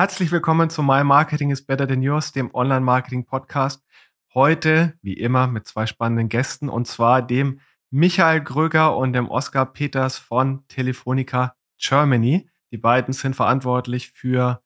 [0.00, 3.84] Herzlich willkommen zu My Marketing is Better Than Yours, dem Online-Marketing-Podcast.
[4.32, 7.60] Heute, wie immer, mit zwei spannenden Gästen und zwar dem
[7.90, 12.48] Michael Gröger und dem Oskar Peters von Telefonica Germany.
[12.72, 14.62] Die beiden sind verantwortlich für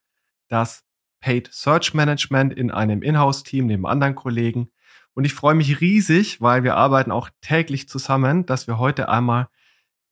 [0.46, 0.84] das
[1.18, 4.70] Paid Search Management in einem Inhouse-Team neben anderen Kollegen.
[5.14, 9.48] Und ich freue mich riesig, weil wir arbeiten auch täglich zusammen, dass wir heute einmal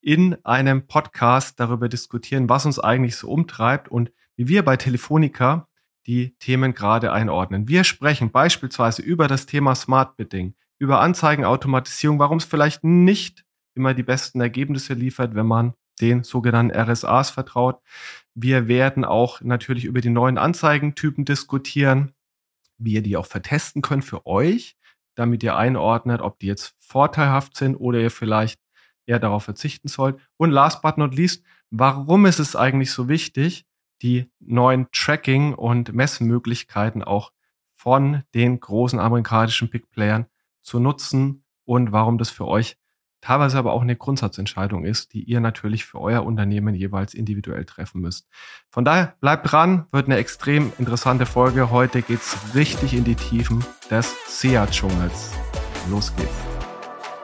[0.01, 5.69] in einem Podcast darüber diskutieren, was uns eigentlich so umtreibt und wie wir bei Telefonica
[6.07, 7.69] die Themen gerade einordnen.
[7.69, 13.95] Wir sprechen beispielsweise über das Thema Smart Bidding, über Anzeigenautomatisierung, warum es vielleicht nicht immer
[13.95, 17.81] die besten Ergebnisse liefert, wenn man den sogenannten RSAs vertraut.
[18.35, 22.13] Wir werden auch natürlich über die neuen Anzeigentypen diskutieren,
[22.79, 24.77] wie ihr die auch vertesten könnt für euch,
[25.15, 28.61] damit ihr einordnet, ob die jetzt vorteilhaft sind oder ihr vielleicht
[29.07, 30.19] eher darauf verzichten sollt.
[30.37, 33.67] Und last but not least, warum ist es eigentlich so wichtig,
[34.03, 37.33] die neuen Tracking- und Messmöglichkeiten auch
[37.73, 40.27] von den großen amerikanischen Big Playern
[40.61, 42.77] zu nutzen und warum das für euch
[43.23, 48.03] teilweise aber auch eine Grundsatzentscheidung ist, die ihr natürlich für euer Unternehmen jeweils individuell treffen
[48.03, 48.29] müsst.
[48.69, 51.71] Von daher bleibt dran, wird eine extrem interessante Folge.
[51.71, 55.33] Heute geht's richtig in die Tiefen des SEA-Dschungels.
[55.89, 56.52] Los geht's.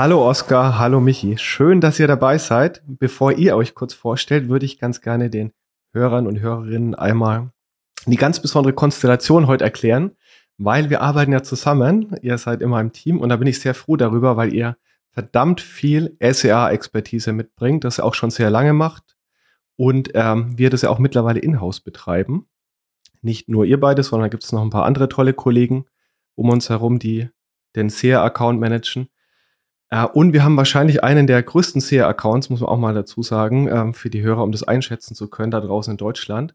[0.00, 1.38] Hallo Oskar, hallo Michi.
[1.38, 2.84] Schön, dass ihr dabei seid.
[2.86, 5.50] Bevor ihr euch kurz vorstellt, würde ich ganz gerne den
[5.92, 7.50] Hörern und Hörerinnen einmal
[8.06, 10.12] die ganz besondere Konstellation heute erklären,
[10.56, 12.14] weil wir arbeiten ja zusammen.
[12.22, 14.76] Ihr seid immer im Team und da bin ich sehr froh darüber, weil ihr
[15.10, 19.16] verdammt viel SEA-Expertise mitbringt, das ihr auch schon sehr lange macht
[19.74, 22.46] und ähm, wir das ja auch mittlerweile in-house betreiben.
[23.20, 25.86] Nicht nur ihr beide, sondern gibt es noch ein paar andere tolle Kollegen
[26.36, 27.30] um uns herum, die
[27.74, 29.08] den SEA-Account managen.
[29.90, 33.68] Äh, und wir haben wahrscheinlich einen der größten SEA-Accounts, muss man auch mal dazu sagen,
[33.68, 36.54] ähm, für die Hörer, um das einschätzen zu können, da draußen in Deutschland.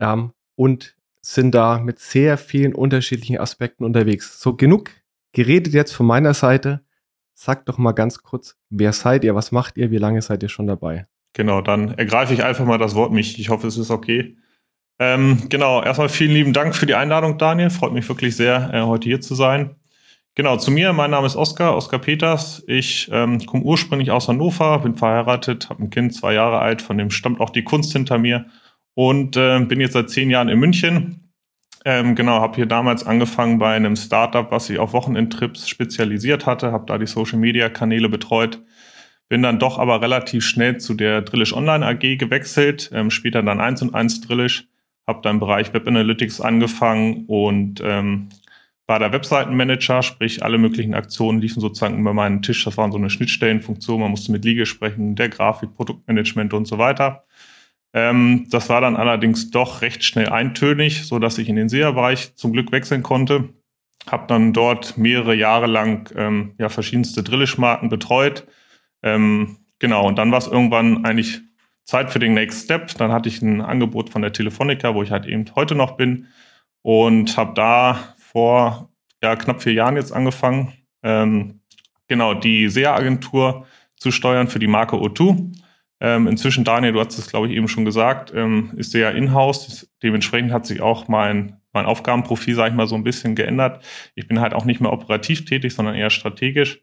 [0.00, 4.40] Ähm, und sind da mit sehr vielen unterschiedlichen Aspekten unterwegs.
[4.40, 4.90] So genug
[5.32, 6.80] geredet jetzt von meiner Seite.
[7.34, 10.48] Sagt doch mal ganz kurz, wer seid ihr, was macht ihr, wie lange seid ihr
[10.48, 11.06] schon dabei?
[11.32, 13.38] Genau, dann ergreife ich einfach mal das Wort mich.
[13.38, 14.36] Ich hoffe, es ist okay.
[14.98, 17.70] Ähm, genau, erstmal vielen lieben Dank für die Einladung, Daniel.
[17.70, 19.76] Freut mich wirklich sehr, äh, heute hier zu sein.
[20.40, 20.94] Genau, zu mir.
[20.94, 22.64] Mein Name ist Oskar, Oskar Peters.
[22.66, 26.96] Ich ähm, komme ursprünglich aus Hannover, bin verheiratet, habe ein Kind, zwei Jahre alt, von
[26.96, 28.46] dem stammt auch die Kunst hinter mir
[28.94, 31.30] und äh, bin jetzt seit zehn Jahren in München.
[31.84, 36.72] Ähm, genau, habe hier damals angefangen bei einem Startup, was sich auf Wochenendtrips spezialisiert hatte,
[36.72, 38.62] habe da die Social-Media-Kanäle betreut,
[39.28, 43.60] bin dann doch aber relativ schnell zu der Drillish Online AG gewechselt, ähm, später dann
[43.60, 44.66] eins und eins Drillish,
[45.06, 48.30] habe dann im Bereich Web Analytics angefangen und ähm,
[48.90, 52.64] war der Webseitenmanager, sprich alle möglichen Aktionen liefen sozusagen über meinen Tisch.
[52.64, 56.76] Das waren so eine Schnittstellenfunktion, man musste mit Liege sprechen, der Grafik, Produktmanagement und so
[56.76, 57.22] weiter.
[57.94, 62.34] Ähm, das war dann allerdings doch recht schnell eintönig, so dass ich in den SEA-Bereich
[62.34, 63.50] zum Glück wechseln konnte.
[64.10, 68.48] Habe dann dort mehrere Jahre lang ähm, ja verschiedenste Drillish-Marken betreut.
[69.04, 71.42] Ähm, genau, und dann war es irgendwann eigentlich
[71.84, 72.92] Zeit für den Next Step.
[72.98, 76.26] Dann hatte ich ein Angebot von der Telefonica, wo ich halt eben heute noch bin
[76.82, 78.90] und habe da vor
[79.22, 81.60] ja, knapp vier Jahren jetzt angefangen, ähm,
[82.08, 85.52] genau, die SEA-Agentur zu steuern für die Marke O2.
[86.02, 89.90] Ähm, inzwischen, Daniel, du hast es, glaube ich, eben schon gesagt, ähm, ist SEA in-house.
[90.02, 93.84] Dementsprechend hat sich auch mein, mein Aufgabenprofil, sage ich mal, so ein bisschen geändert.
[94.14, 96.80] Ich bin halt auch nicht mehr operativ tätig, sondern eher strategisch.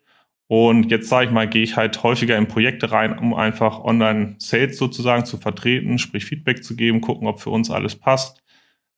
[0.47, 4.77] Und jetzt, sage ich mal, gehe ich halt häufiger in Projekte rein, um einfach Online-Sales
[4.77, 8.41] sozusagen zu vertreten, sprich Feedback zu geben, gucken, ob für uns alles passt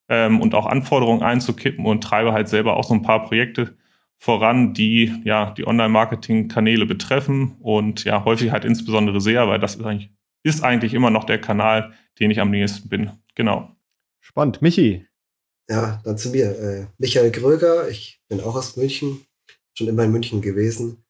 [0.10, 3.78] ähm, und auch Anforderungen einzukippen und treibe halt selber auch so ein paar Projekte
[4.18, 9.86] voran, die ja die Online-Marketing-Kanäle betreffen und ja häufig halt insbesondere sehr, weil das ist
[9.86, 10.12] eigentlich,
[10.44, 13.12] ist eigentlich immer noch der Kanal, den ich am nächsten bin.
[13.36, 13.76] Genau.
[14.20, 14.62] Spannend.
[14.62, 15.06] Michi.
[15.70, 16.60] Ja, dann zu mir.
[16.60, 19.26] Äh, Michael Gröger, ich bin auch aus München,
[19.74, 21.04] schon immer in München gewesen.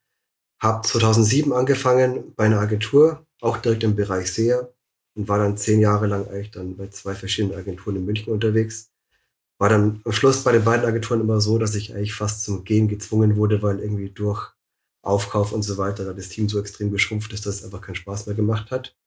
[0.62, 4.68] Hab 2007 angefangen bei einer Agentur, auch direkt im Bereich SEA
[5.16, 8.89] und war dann zehn Jahre lang eigentlich dann bei zwei verschiedenen Agenturen in München unterwegs.
[9.60, 12.64] War dann am Schluss bei den beiden Agenturen immer so, dass ich eigentlich fast zum
[12.64, 14.54] Gehen gezwungen wurde, weil irgendwie durch
[15.02, 17.96] Aufkauf und so weiter da das Team so extrem geschrumpft ist, dass es einfach keinen
[17.96, 18.98] Spaß mehr gemacht hat.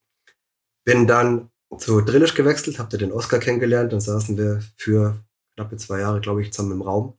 [0.85, 5.77] Bin dann zu Drillisch gewechselt, habe da den Oscar kennengelernt, dann saßen wir für knappe
[5.79, 7.19] zwei Jahre, glaube ich, zusammen im Raum.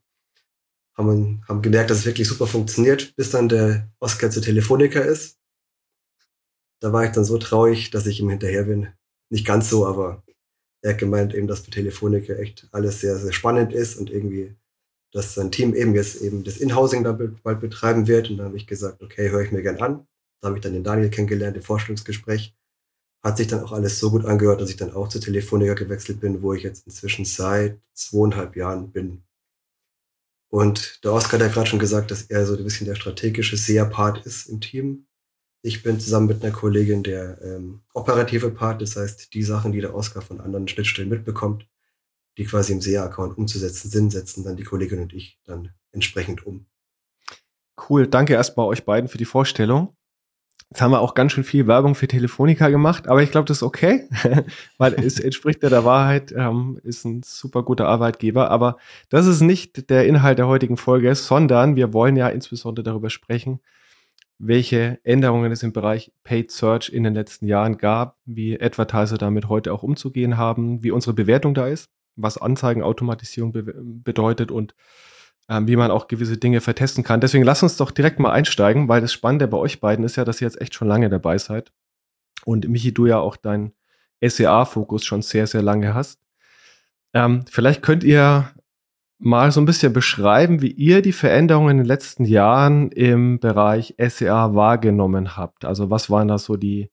[0.95, 5.39] Haben, haben gemerkt, dass es wirklich super funktioniert, bis dann der Oscar zu Telefonica ist.
[6.81, 8.89] Da war ich dann so traurig, dass ich ihm hinterher bin.
[9.29, 10.23] Nicht ganz so, aber
[10.83, 14.55] er hat gemeint eben, dass bei Telefonica echt alles sehr, sehr spannend ist und irgendwie,
[15.11, 18.29] dass sein Team eben jetzt eben das Inhousing da bald betreiben wird.
[18.29, 20.07] Und dann habe ich gesagt, okay, höre ich mir gern an.
[20.41, 22.55] Da habe ich dann den Daniel kennengelernt im Vorstellungsgespräch
[23.23, 26.19] hat sich dann auch alles so gut angehört, dass ich dann auch zur Telefonica gewechselt
[26.19, 29.23] bin, wo ich jetzt inzwischen seit zweieinhalb Jahren bin.
[30.49, 33.57] Und der Oskar hat ja gerade schon gesagt, dass er so ein bisschen der strategische
[33.57, 35.07] SEA-Part ist im Team.
[35.65, 39.79] Ich bin zusammen mit einer Kollegin der ähm, operative Part, das heißt die Sachen, die
[39.79, 41.65] der Oskar von anderen Schnittstellen mitbekommt,
[42.37, 46.65] die quasi im SEA-Account umzusetzen sind, setzen dann die Kollegin und ich dann entsprechend um.
[47.89, 49.95] Cool, danke erstmal euch beiden für die Vorstellung.
[50.69, 53.57] Jetzt haben wir auch ganz schön viel Werbung für Telefonica gemacht, aber ich glaube, das
[53.57, 54.09] ist okay,
[54.77, 58.51] weil es entspricht ja der Wahrheit, ähm, ist ein super guter Arbeitgeber.
[58.51, 58.75] Aber
[59.07, 63.61] das ist nicht der Inhalt der heutigen Folge, sondern wir wollen ja insbesondere darüber sprechen,
[64.39, 69.49] welche Änderungen es im Bereich Paid Search in den letzten Jahren gab, wie Advertiser damit
[69.49, 74.75] heute auch umzugehen haben, wie unsere Bewertung da ist, was Anzeigenautomatisierung be bedeutet und
[75.49, 77.21] ähm, wie man auch gewisse Dinge vertesten kann.
[77.21, 80.25] Deswegen lass uns doch direkt mal einsteigen, weil das Spannende bei euch beiden ist ja,
[80.25, 81.71] dass ihr jetzt echt schon lange dabei seid.
[82.45, 83.73] Und Michi, du ja auch deinen
[84.21, 86.19] SEA-Fokus schon sehr, sehr lange hast.
[87.13, 88.51] Ähm, vielleicht könnt ihr
[89.23, 93.95] mal so ein bisschen beschreiben, wie ihr die Veränderungen in den letzten Jahren im Bereich
[93.97, 95.63] SEA wahrgenommen habt.
[95.63, 96.91] Also was waren da so die,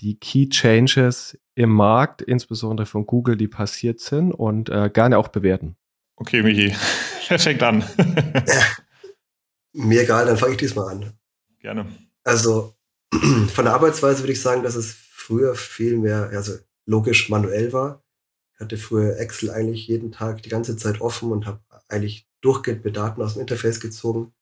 [0.00, 5.28] die Key Changes im Markt, insbesondere von Google, die passiert sind und äh, gerne auch
[5.28, 5.76] bewerten.
[6.16, 6.74] Okay, Michi,
[7.28, 7.82] wer fängt an?
[9.72, 11.12] Mir egal, dann fange ich diesmal an.
[11.60, 11.86] Gerne.
[12.24, 12.74] Also
[13.54, 16.52] von der Arbeitsweise würde ich sagen, dass es früher viel mehr, also
[16.84, 18.03] logisch manuell war.
[18.64, 22.96] Hatte früher Excel eigentlich jeden Tag die ganze Zeit offen und habe eigentlich durchgehend mit
[22.96, 24.32] Daten aus dem Interface gezogen.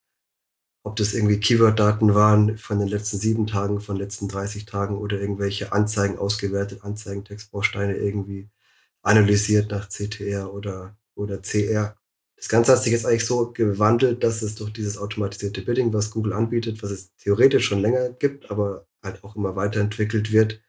[0.85, 4.97] Ob das irgendwie Keyword-Daten waren von den letzten sieben Tagen, von den letzten 30 Tagen
[4.97, 8.49] oder irgendwelche Anzeigen ausgewertet, Anzeigentextbausteine irgendwie
[9.01, 11.97] analysiert nach CTR oder oder CR.
[12.37, 16.11] Das Ganze hat sich jetzt eigentlich so gewandelt, dass es durch dieses automatisierte Bidding, was
[16.11, 20.61] Google anbietet, was es theoretisch schon länger gibt, aber halt auch immer weiterentwickelt wird,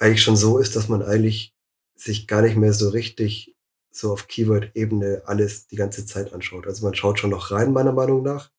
[0.00, 1.54] eigentlich schon so ist, dass man eigentlich
[1.98, 3.56] sich gar nicht mehr so richtig
[3.90, 6.66] so auf Keyword-Ebene alles die ganze Zeit anschaut.
[6.66, 8.50] Also man schaut schon noch rein, meiner Meinung nach,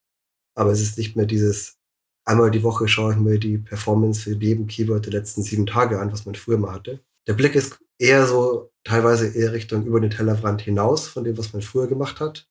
[0.56, 1.78] aber es ist nicht mehr dieses,
[2.26, 6.00] einmal die Woche schaue ich mir die Performance für jeden Keyword der letzten sieben Tage
[6.00, 7.00] an, was man früher mal hatte.
[7.28, 11.54] Der Blick ist eher so teilweise eher Richtung über den Tellerrand hinaus von dem, was
[11.54, 12.50] man früher gemacht hat.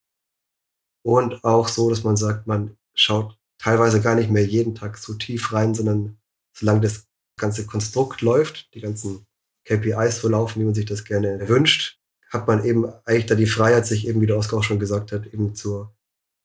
[1.02, 5.14] Und auch so, dass man sagt, man schaut teilweise gar nicht mehr jeden Tag so
[5.14, 6.19] tief rein, sondern
[6.52, 7.06] solange das
[7.38, 9.26] ganze Konstrukt läuft, die ganzen
[9.69, 11.99] KPIs so laufen, wie man sich das gerne wünscht,
[12.31, 15.12] hat man eben eigentlich da die Freiheit, sich eben, wie der Oskar auch schon gesagt
[15.12, 15.88] hat, eben zu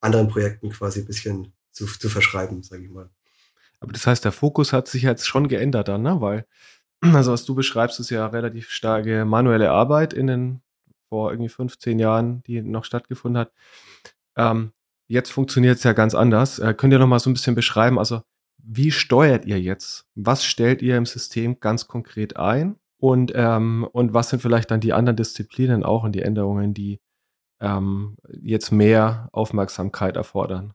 [0.02, 3.10] anderen Projekten quasi ein bisschen zu, zu verschreiben, sage ich mal.
[3.80, 6.22] Aber das heißt, der Fokus hat sich jetzt schon geändert dann, ne?
[6.22, 6.46] Weil
[7.02, 10.62] also was du beschreibst, ist ja relativ starke manuelle Arbeit in den
[11.10, 13.52] vor irgendwie 15 Jahren, die noch stattgefunden hat.
[14.36, 14.72] Ähm,
[15.08, 16.60] jetzt funktioniert es ja ganz anders.
[16.60, 18.22] Äh, könnt ihr noch mal so ein bisschen beschreiben, also
[18.58, 20.06] wie steuert ihr jetzt?
[20.16, 22.78] Was stellt ihr im System ganz konkret ein?
[23.04, 27.02] Und, ähm, und was sind vielleicht dann die anderen Disziplinen auch und die Änderungen, die
[27.60, 30.72] ähm, jetzt mehr Aufmerksamkeit erfordern?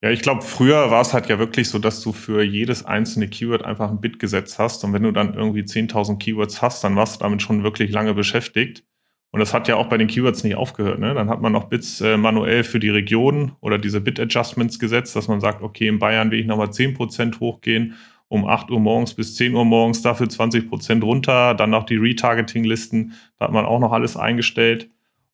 [0.00, 3.26] Ja, ich glaube, früher war es halt ja wirklich so, dass du für jedes einzelne
[3.26, 4.84] Keyword einfach ein Bit gesetzt hast.
[4.84, 8.14] Und wenn du dann irgendwie 10.000 Keywords hast, dann warst du damit schon wirklich lange
[8.14, 8.84] beschäftigt.
[9.32, 11.00] Und das hat ja auch bei den Keywords nicht aufgehört.
[11.00, 11.14] Ne?
[11.14, 15.26] Dann hat man noch Bits äh, manuell für die Region oder diese Bit-Adjustments gesetzt, dass
[15.26, 17.96] man sagt, okay, in Bayern will ich nochmal 10% hochgehen,
[18.30, 21.54] um 8 Uhr morgens bis 10 Uhr morgens, dafür 20% runter.
[21.54, 24.88] Dann noch die Retargeting-Listen, da hat man auch noch alles eingestellt.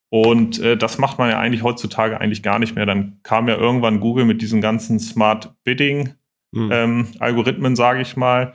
[0.08, 2.86] Und äh, das macht man ja eigentlich heutzutage eigentlich gar nicht mehr.
[2.86, 6.14] Dann kam ja irgendwann Google mit diesen ganzen Smart Bidding
[6.52, 6.70] mhm.
[6.72, 8.54] ähm, Algorithmen, sage ich mal.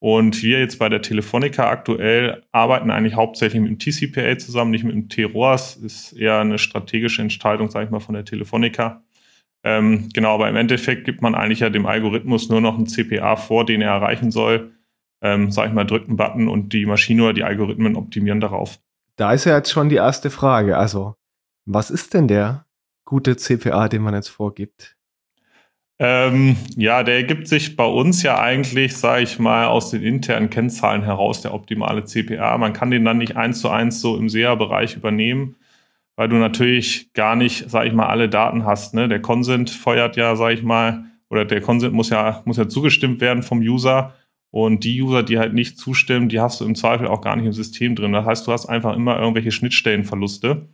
[0.00, 4.84] Und wir jetzt bei der Telefonica aktuell arbeiten eigentlich hauptsächlich mit dem TCPA zusammen, nicht
[4.84, 5.76] mit dem T-ROAS.
[5.76, 9.02] Ist eher eine strategische Entscheidung, sage ich mal, von der Telefonica.
[9.64, 13.36] Ähm, genau, aber im Endeffekt gibt man eigentlich ja dem Algorithmus nur noch einen CPA
[13.36, 14.72] vor, den er erreichen soll.
[15.20, 18.78] Ähm, sag ich mal, drückt einen Button und die Maschine oder die Algorithmen optimieren darauf.
[19.16, 20.78] Da ist ja jetzt schon die erste Frage.
[20.78, 21.16] Also,
[21.66, 22.66] was ist denn der
[23.04, 24.96] gute CPA, den man jetzt vorgibt?
[26.00, 30.48] Ähm, ja, der ergibt sich bei uns ja eigentlich, sage ich mal, aus den internen
[30.48, 32.56] Kennzahlen heraus, der optimale CPA.
[32.56, 35.56] Man kann den dann nicht eins zu eins so im SEA-Bereich übernehmen,
[36.18, 38.92] weil du natürlich gar nicht, sage ich mal, alle Daten hast.
[38.92, 39.08] Ne?
[39.08, 43.20] Der Consent feuert ja, sage ich mal, oder der Consent muss ja, muss ja zugestimmt
[43.20, 44.14] werden vom User
[44.50, 47.46] Und die User, die halt nicht zustimmen, die hast du im Zweifel auch gar nicht
[47.46, 48.12] im System drin.
[48.12, 50.66] Das heißt, du hast einfach immer irgendwelche Schnittstellenverluste,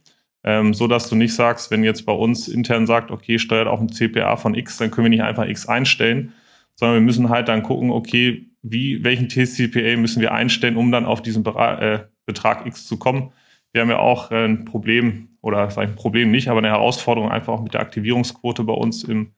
[0.45, 3.81] ähm, so dass du nicht sagst, wenn jetzt bei uns intern sagt, okay, steuert auf
[3.81, 6.33] ein CPA von X, dann können wir nicht einfach X einstellen,
[6.75, 11.05] sondern wir müssen halt dann gucken, okay, wie, welchen TCPA müssen wir einstellen, um dann
[11.05, 13.35] auf diesen Bera äh, Betrag X zu kommen.
[13.75, 16.69] Wir haben ja auch äh, ein Problem, oder sag ich ein Problem nicht, aber eine
[16.69, 19.35] Herausforderung einfach auch mit der Aktivierungsquote bei uns im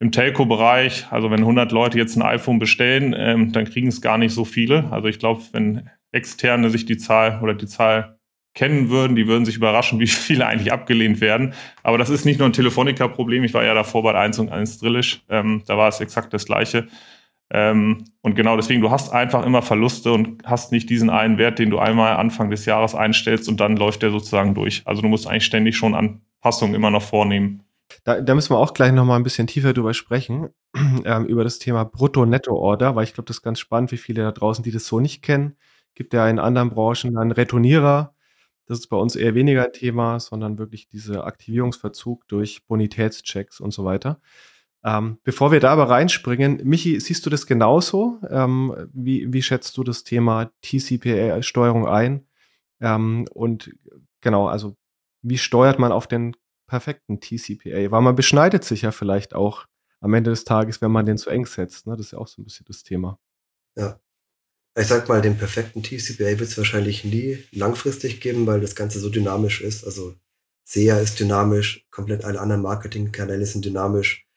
[0.00, 4.16] im Telco-Bereich, also wenn 100 Leute jetzt ein iPhone bestellen, ähm, dann kriegen es gar
[4.16, 4.92] nicht so viele.
[4.92, 8.18] Also ich glaube, wenn Externe sich die Zahl oder die Zahl
[8.54, 11.52] kennen würden, die würden sich überraschen, wie viele eigentlich abgelehnt werden.
[11.82, 13.42] Aber das ist nicht nur ein Telefonica-Problem.
[13.44, 15.22] Ich war ja davor bei 1 und 1 Drillisch.
[15.28, 16.86] Ähm, da war es exakt das Gleiche.
[17.50, 21.58] Ähm, und genau deswegen, du hast einfach immer Verluste und hast nicht diesen einen Wert,
[21.58, 24.82] den du einmal Anfang des Jahres einstellst und dann läuft der sozusagen durch.
[24.84, 27.62] Also du musst eigentlich ständig schon Anpassungen immer noch vornehmen.
[28.04, 30.48] Da, da müssen wir auch gleich nochmal ein bisschen tiefer drüber sprechen,
[31.04, 34.32] ähm, über das Thema Brutto-Netto-Order, weil ich glaube, das ist ganz spannend, wie viele da
[34.32, 35.56] draußen, die das so nicht kennen.
[35.94, 38.14] Gibt ja in anderen Branchen dann Retournierer.
[38.66, 43.86] Das ist bei uns eher weniger Thema, sondern wirklich dieser Aktivierungsverzug durch Bonitätschecks und so
[43.86, 44.20] weiter.
[44.84, 48.20] Ähm, bevor wir da aber reinspringen, Michi, siehst du das genauso?
[48.30, 52.26] Ähm, wie, wie schätzt du das Thema TCPA-Steuerung ein?
[52.80, 53.74] Ähm, und
[54.20, 54.76] genau, also
[55.22, 56.36] wie steuert man auf den
[56.68, 59.66] perfekten TCPA, weil man beschneidet sich ja vielleicht auch
[60.00, 61.86] am Ende des Tages, wenn man den zu eng setzt.
[61.86, 61.96] Ne?
[61.96, 63.18] Das ist ja auch so ein bisschen das Thema.
[63.76, 63.98] Ja.
[64.78, 69.00] Ich sag mal, den perfekten TCPA wird es wahrscheinlich nie langfristig geben, weil das Ganze
[69.00, 69.84] so dynamisch ist.
[69.84, 70.14] Also
[70.64, 74.27] SEA ist dynamisch, komplett alle anderen Marketingkanäle sind dynamisch.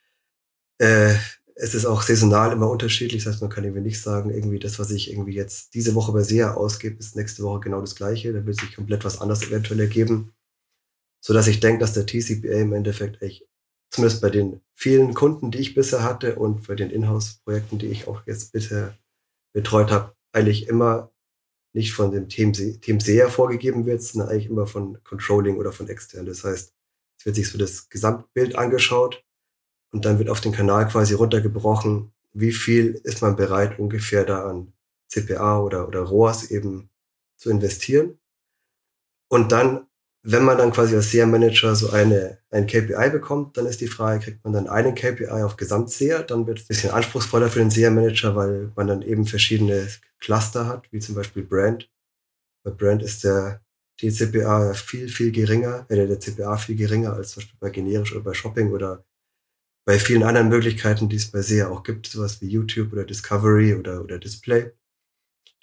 [0.81, 1.15] Äh,
[1.55, 3.23] es ist auch saisonal immer unterschiedlich.
[3.23, 6.11] Das heißt, man kann irgendwie nicht sagen, irgendwie das, was ich irgendwie jetzt diese Woche
[6.11, 8.33] bei SEA ausgebe, ist nächste Woche genau das gleiche.
[8.33, 10.33] Da wird sich komplett was anderes eventuell ergeben
[11.21, 13.47] so dass ich denke, dass der TCPA im Endeffekt echt,
[13.91, 18.07] zumindest bei den vielen Kunden, die ich bisher hatte und bei den Inhouse-Projekten, die ich
[18.07, 18.97] auch jetzt bisher
[19.53, 21.11] betreut habe, eigentlich immer
[21.73, 25.87] nicht von dem Team, Team SEA vorgegeben wird, sondern eigentlich immer von Controlling oder von
[25.87, 26.25] extern.
[26.25, 26.73] Das heißt,
[27.19, 29.23] es wird sich so das Gesamtbild angeschaut
[29.91, 34.49] und dann wird auf den Kanal quasi runtergebrochen, wie viel ist man bereit ungefähr da
[34.49, 34.73] an
[35.07, 36.89] CPA oder, oder ROAS eben
[37.37, 38.17] zu investieren.
[39.27, 39.87] Und dann
[40.23, 44.23] wenn man dann quasi als SEA-Manager so eine, ein KPI bekommt, dann ist die Frage,
[44.23, 47.71] kriegt man dann einen KPI auf Gesamt-SEA, dann wird es ein bisschen anspruchsvoller für den
[47.71, 49.87] SEA-Manager, weil man dann eben verschiedene
[50.19, 51.89] Cluster hat, wie zum Beispiel Brand.
[52.63, 53.61] Bei Brand ist der
[53.99, 58.23] TCPA viel, viel geringer, äh, der CPA viel geringer als zum Beispiel bei generisch oder
[58.23, 59.03] bei Shopping oder
[59.85, 63.75] bei vielen anderen Möglichkeiten, die es bei SEA auch gibt, sowas wie YouTube oder Discovery
[63.75, 64.71] oder, oder Display.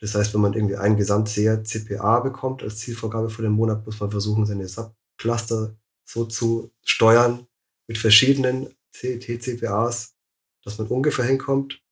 [0.00, 4.00] Das heißt, wenn man irgendwie ein Gesamtseher CPA bekommt als Zielvorgabe für den Monat, muss
[4.00, 7.46] man versuchen, seine Subcluster so zu steuern
[7.88, 10.16] mit verschiedenen TCPAs,
[10.64, 11.82] dass man ungefähr hinkommt.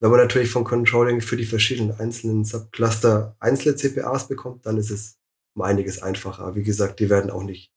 [0.00, 4.90] Wenn man natürlich vom Controlling für die verschiedenen einzelnen Subcluster einzelne CPAs bekommt, dann ist
[4.90, 5.18] es
[5.54, 6.54] um einiges einfacher.
[6.54, 7.72] Wie gesagt, die werden auch nicht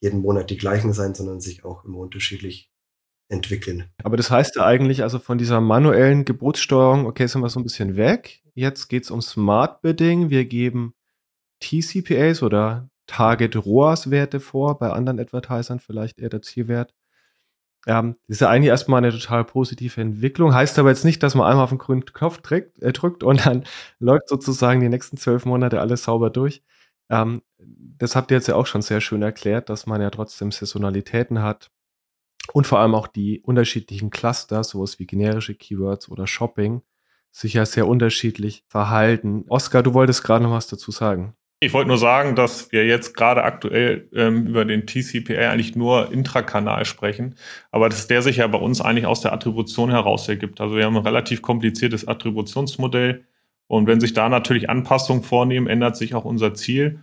[0.00, 2.72] jeden Monat die gleichen sein, sondern sich auch immer unterschiedlich
[3.28, 3.84] entwickeln.
[4.02, 7.64] Aber das heißt ja eigentlich, also von dieser manuellen Gebotssteuerung, okay, sind wir so ein
[7.64, 8.42] bisschen weg.
[8.54, 10.30] Jetzt geht es um Smart Bidding.
[10.30, 10.94] Wir geben
[11.60, 16.94] TCPAs oder Target ROAS-Werte vor, bei anderen Advertisern vielleicht eher der Zielwert.
[17.86, 20.54] Ähm, das ist ja eigentlich erstmal eine total positive Entwicklung.
[20.54, 23.46] Heißt aber jetzt nicht, dass man einmal auf den grünen Knopf drückt, äh, drückt und
[23.46, 23.64] dann
[23.98, 26.62] läuft sozusagen die nächsten zwölf Monate alles sauber durch.
[27.10, 30.52] Ähm, das habt ihr jetzt ja auch schon sehr schön erklärt, dass man ja trotzdem
[30.52, 31.70] Saisonalitäten hat,
[32.52, 36.82] und vor allem auch die unterschiedlichen Cluster, sowas wie generische Keywords oder Shopping,
[37.30, 39.44] sich ja sehr unterschiedlich verhalten.
[39.48, 41.34] Oskar, du wolltest gerade noch was dazu sagen.
[41.60, 46.12] Ich wollte nur sagen, dass wir jetzt gerade aktuell ähm, über den TCPA eigentlich nur
[46.12, 47.34] intrakanal sprechen,
[47.72, 50.60] aber dass der sich ja bei uns eigentlich aus der Attribution heraus ergibt.
[50.60, 53.24] Also wir haben ein relativ kompliziertes Attributionsmodell
[53.66, 57.00] und wenn sich da natürlich Anpassungen vornehmen, ändert sich auch unser Ziel.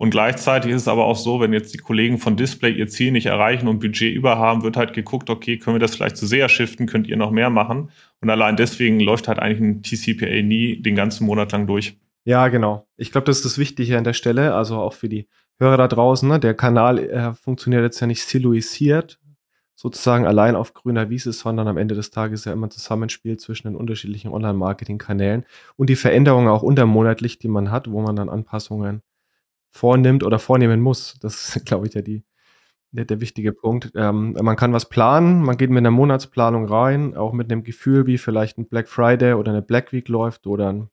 [0.00, 3.10] Und gleichzeitig ist es aber auch so, wenn jetzt die Kollegen von Display ihr Ziel
[3.10, 6.48] nicht erreichen und Budget überhaben, wird halt geguckt, okay, können wir das vielleicht zu sehr
[6.48, 7.90] shiften, könnt ihr noch mehr machen?
[8.20, 11.98] Und allein deswegen läuft halt eigentlich ein TCPA nie den ganzen Monat lang durch.
[12.24, 12.86] Ja, genau.
[12.96, 15.26] Ich glaube, das ist das Wichtige an der Stelle, also auch für die
[15.58, 16.28] Hörer da draußen.
[16.28, 16.38] Ne?
[16.38, 19.18] Der Kanal äh, funktioniert jetzt ja nicht siloisiert,
[19.74, 23.66] sozusagen allein auf grüner Wiese, sondern am Ende des Tages ja immer ein Zusammenspiel zwischen
[23.66, 25.44] den unterschiedlichen Online-Marketing-Kanälen
[25.76, 29.02] und die Veränderungen auch untermonatlich, die man hat, wo man dann Anpassungen
[29.78, 31.16] vornimmt oder vornehmen muss.
[31.20, 32.24] Das ist, glaube ich, ja die,
[32.90, 33.92] der, der wichtige Punkt.
[33.94, 38.06] Ähm, man kann was planen, man geht mit einer Monatsplanung rein, auch mit einem Gefühl,
[38.06, 40.90] wie vielleicht ein Black Friday oder eine Black Week läuft oder ein,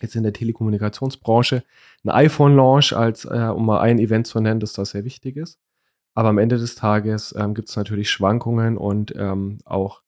[0.00, 1.62] jetzt in der Telekommunikationsbranche
[2.04, 5.58] ein iPhone-Launch, als äh, um mal ein Event zu nennen, das da sehr wichtig ist.
[6.14, 10.02] Aber am Ende des Tages ähm, gibt es natürlich Schwankungen und ähm, auch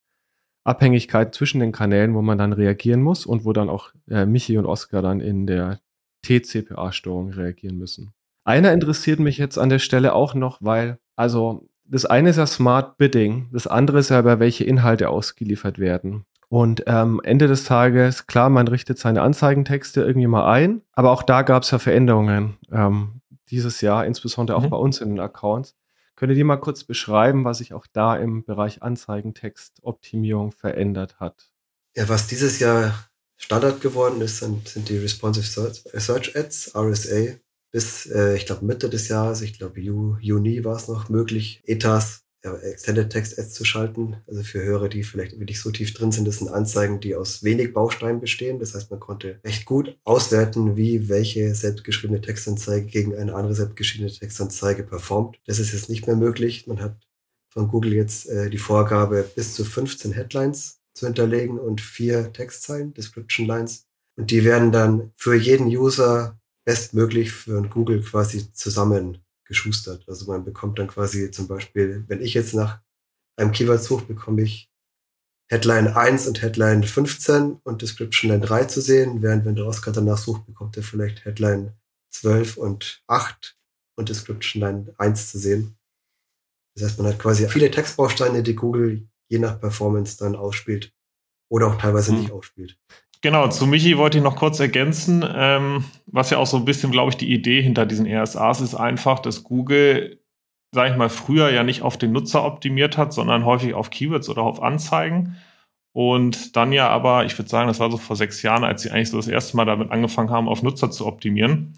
[0.65, 4.59] Abhängigkeit zwischen den Kanälen, wo man dann reagieren muss und wo dann auch äh, Michi
[4.59, 5.81] und Oskar dann in der
[6.23, 8.13] TCPA-Störung reagieren müssen.
[8.45, 12.47] Einer interessiert mich jetzt an der Stelle auch noch, weil, also das eine ist ja
[12.47, 16.25] Smart Bidding, das andere ist ja, über welche Inhalte ausgeliefert werden.
[16.49, 21.23] Und ähm, Ende des Tages, klar, man richtet seine Anzeigentexte irgendwie mal ein, aber auch
[21.23, 24.71] da gab es ja Veränderungen ähm, dieses Jahr, insbesondere auch mhm.
[24.71, 25.77] bei uns in den Accounts.
[26.17, 31.51] Könnt ihr die mal kurz beschreiben, was sich auch da im Bereich Anzeigentextoptimierung verändert hat?
[31.95, 32.93] Ja, was dieses Jahr
[33.41, 37.39] Standard geworden ist, sind, sind die Responsive Search, Ads, RSA,
[37.73, 42.23] bis, äh, ich glaube, Mitte des Jahres, ich glaube, Juni war es noch möglich, ETAs,
[42.45, 44.17] ja, Extended Text Ads zu schalten.
[44.27, 47.43] Also für Hörer, die vielleicht nicht so tief drin sind, das sind Anzeigen, die aus
[47.43, 48.59] wenig Bausteinen bestehen.
[48.59, 54.13] Das heißt, man konnte recht gut auswerten, wie welche selbstgeschriebene Textanzeige gegen eine andere selbstgeschriebene
[54.13, 55.39] Textanzeige performt.
[55.47, 56.67] Das ist jetzt nicht mehr möglich.
[56.67, 56.97] Man hat
[57.53, 62.95] von Google jetzt äh, die Vorgabe, bis zu 15 Headlines zu hinterlegen und vier Textzeilen,
[62.95, 63.87] Description Lines.
[64.17, 70.05] Und die werden dann für jeden User bestmöglich für Google quasi zusammengeschustert.
[70.09, 72.81] Also man bekommt dann quasi zum Beispiel, wenn ich jetzt nach
[73.37, 74.71] einem Keyword suche, bekomme ich
[75.49, 79.91] Headline 1 und Headline 15 und Description Line 3 zu sehen, während wenn der Oscar
[79.91, 81.73] danach sucht, bekommt er vielleicht Headline
[82.11, 83.57] 12 und 8
[83.97, 85.77] und Description Line 1 zu sehen.
[86.75, 90.93] Das heißt, man hat quasi viele Textbausteine, die Google je nach Performance dann ausspielt
[91.49, 92.21] oder auch teilweise hm.
[92.21, 92.77] nicht ausspielt.
[93.23, 96.91] Genau, zu Michi wollte ich noch kurz ergänzen, ähm, was ja auch so ein bisschen,
[96.91, 100.21] glaube ich, die Idee hinter diesen RSAs ist einfach, dass Google,
[100.75, 104.31] sage ich mal, früher ja nicht auf den Nutzer optimiert hat, sondern häufig auf Keywords
[104.31, 105.37] oder auf Anzeigen.
[105.93, 108.91] Und dann ja aber, ich würde sagen, das war so vor sechs Jahren, als sie
[108.91, 111.77] eigentlich so das erste Mal damit angefangen haben, auf Nutzer zu optimieren.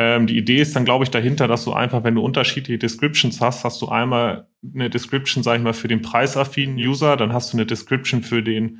[0.00, 3.42] Ähm, die Idee ist dann, glaube ich, dahinter, dass du einfach, wenn du unterschiedliche Descriptions
[3.42, 7.52] hast, hast du einmal eine Description, sage ich mal, für den preisaffinen User, dann hast
[7.52, 8.78] du eine Description für den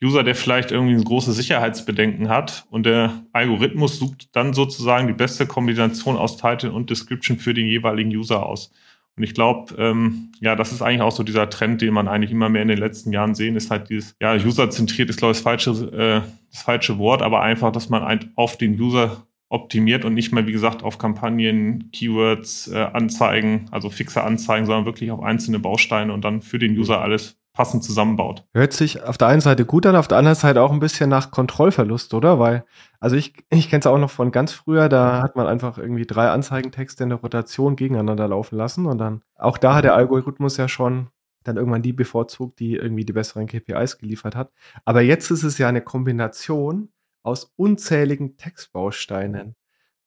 [0.00, 5.12] User, der vielleicht irgendwie ein große Sicherheitsbedenken hat und der Algorithmus sucht dann sozusagen die
[5.12, 8.72] beste Kombination aus Title und Description für den jeweiligen User aus.
[9.16, 12.30] Und ich glaube, ähm, ja, das ist eigentlich auch so dieser Trend, den man eigentlich
[12.30, 15.38] immer mehr in den letzten Jahren sehen, ist halt dieses, ja, userzentriert ist, glaube ich,
[15.38, 20.14] das falsche, äh, das falsche Wort, aber einfach, dass man auf den User optimiert und
[20.14, 25.22] nicht mehr, wie gesagt, auf Kampagnen, Keywords, äh, Anzeigen, also fixe Anzeigen, sondern wirklich auf
[25.22, 28.44] einzelne Bausteine und dann für den User alles passend zusammenbaut.
[28.54, 31.10] Hört sich auf der einen Seite gut an, auf der anderen Seite auch ein bisschen
[31.10, 32.38] nach Kontrollverlust, oder?
[32.38, 32.64] Weil,
[33.00, 36.06] also ich, ich kenne es auch noch von ganz früher, da hat man einfach irgendwie
[36.06, 40.56] drei Anzeigentexte in der Rotation gegeneinander laufen lassen und dann, auch da hat der Algorithmus
[40.58, 41.08] ja schon
[41.42, 44.52] dann irgendwann die bevorzugt, die irgendwie die besseren KPIs geliefert hat.
[44.84, 46.90] Aber jetzt ist es ja eine Kombination
[47.22, 49.56] aus unzähligen Textbausteinen.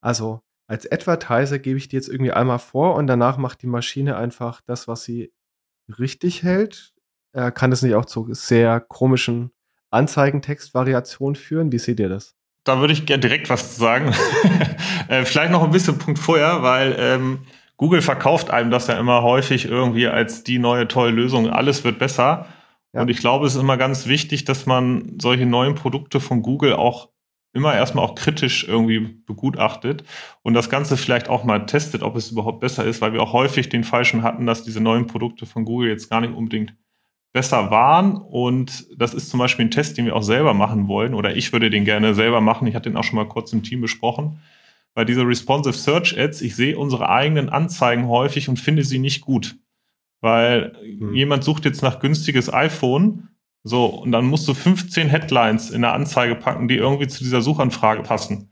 [0.02, 4.18] Also als Advertiser gebe ich die jetzt irgendwie einmal vor und danach macht die Maschine
[4.18, 5.32] einfach das, was sie
[6.00, 6.94] richtig hält,
[7.34, 9.52] äh, kann es nicht auch zu sehr komischen
[9.92, 11.72] Anzeigentextvariationen führen?
[11.72, 12.36] Wie seht ihr das?
[12.64, 14.14] Da würde ich gerne direkt was sagen.
[15.10, 17.40] äh, vielleicht noch ein bisschen Punkt vorher, weil ähm,
[17.78, 21.50] Google verkauft einem das ja immer häufig irgendwie als die neue tolle Lösung.
[21.50, 22.48] Alles wird besser.
[22.94, 23.02] Ja.
[23.02, 26.74] Und ich glaube, es ist immer ganz wichtig, dass man solche neuen Produkte von Google
[26.74, 27.10] auch
[27.54, 30.04] immer erstmal auch kritisch irgendwie begutachtet
[30.42, 33.34] und das Ganze vielleicht auch mal testet, ob es überhaupt besser ist, weil wir auch
[33.34, 36.76] häufig den Falschen hatten, dass diese neuen Produkte von Google jetzt gar nicht unbedingt
[37.34, 38.16] besser waren.
[38.16, 41.14] Und das ist zum Beispiel ein Test, den wir auch selber machen wollen.
[41.14, 42.68] Oder ich würde den gerne selber machen.
[42.68, 44.40] Ich hatte den auch schon mal kurz im Team besprochen.
[44.94, 49.22] Bei dieser Responsive Search Ads, ich sehe unsere eigenen Anzeigen häufig und finde sie nicht
[49.22, 49.56] gut.
[50.24, 51.14] Weil hm.
[51.14, 53.28] jemand sucht jetzt nach günstiges iPhone.
[53.64, 57.42] So, und dann musst du 15 Headlines in der Anzeige packen, die irgendwie zu dieser
[57.42, 58.50] Suchanfrage passen.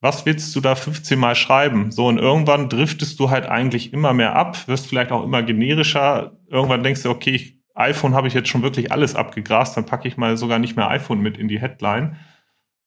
[0.00, 1.92] Was willst du da 15 Mal schreiben?
[1.92, 6.36] So, und irgendwann driftest du halt eigentlich immer mehr ab, wirst vielleicht auch immer generischer.
[6.48, 10.08] Irgendwann denkst du, okay, ich iPhone habe ich jetzt schon wirklich alles abgegrast, dann packe
[10.08, 12.16] ich mal sogar nicht mehr iPhone mit in die Headline.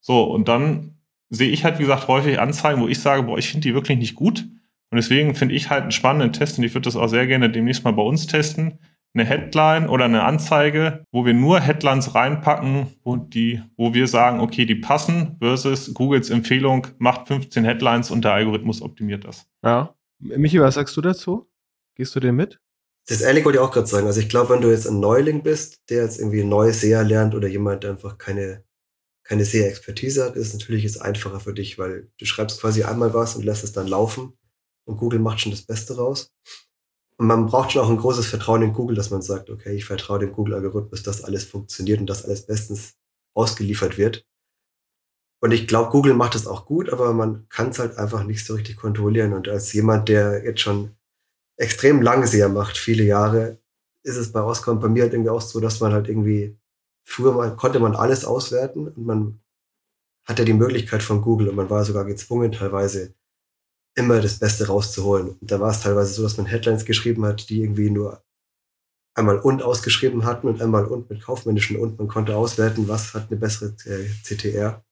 [0.01, 0.97] So, und dann
[1.29, 3.97] sehe ich halt, wie gesagt, häufig Anzeigen, wo ich sage, boah, ich finde die wirklich
[3.97, 4.45] nicht gut.
[4.89, 7.49] Und deswegen finde ich halt einen spannenden Test und ich würde das auch sehr gerne
[7.49, 8.79] demnächst mal bei uns testen.
[9.13, 14.39] Eine Headline oder eine Anzeige, wo wir nur Headlines reinpacken, wo, die, wo wir sagen,
[14.39, 19.45] okay, die passen, versus Googles Empfehlung, macht 15 Headlines und der Algorithmus optimiert das.
[19.63, 19.95] Ja.
[20.19, 21.49] Michi, was sagst du dazu?
[21.95, 22.59] Gehst du dem mit?
[23.07, 24.07] Das ehrlich wollte ich auch gerade sagen.
[24.07, 27.33] Also ich glaube, wenn du jetzt ein Neuling bist, der jetzt irgendwie neu SEA lernt
[27.35, 28.63] oder jemand, der einfach keine,
[29.23, 33.13] keine SEA-Expertise hat, ist es natürlich jetzt einfacher für dich, weil du schreibst quasi einmal
[33.13, 34.36] was und lässt es dann laufen
[34.87, 36.31] und Google macht schon das Beste raus.
[37.17, 39.85] Und man braucht schon auch ein großes Vertrauen in Google, dass man sagt, okay, ich
[39.85, 42.95] vertraue dem Google-Algorithmus, dass alles funktioniert und dass alles bestens
[43.35, 44.25] ausgeliefert wird.
[45.39, 48.45] Und ich glaube, Google macht es auch gut, aber man kann es halt einfach nicht
[48.45, 49.33] so richtig kontrollieren.
[49.33, 50.95] Und als jemand, der jetzt schon
[51.57, 53.59] extrem lang sehr macht, viele Jahre,
[54.03, 56.57] ist es bei und bei mir halt irgendwie auch so, dass man halt irgendwie
[57.03, 59.39] früher mal, konnte man alles auswerten und man
[60.23, 63.16] hatte die Möglichkeit von Google und man war sogar gezwungen, teilweise
[63.97, 65.29] immer das Beste rauszuholen.
[65.29, 68.23] Und da war es teilweise so, dass man Headlines geschrieben hat, die irgendwie nur
[69.15, 71.97] einmal und ausgeschrieben hatten und einmal und mit kaufmännischen und.
[71.97, 74.85] Man konnte auswerten, was hat eine bessere äh, CTR.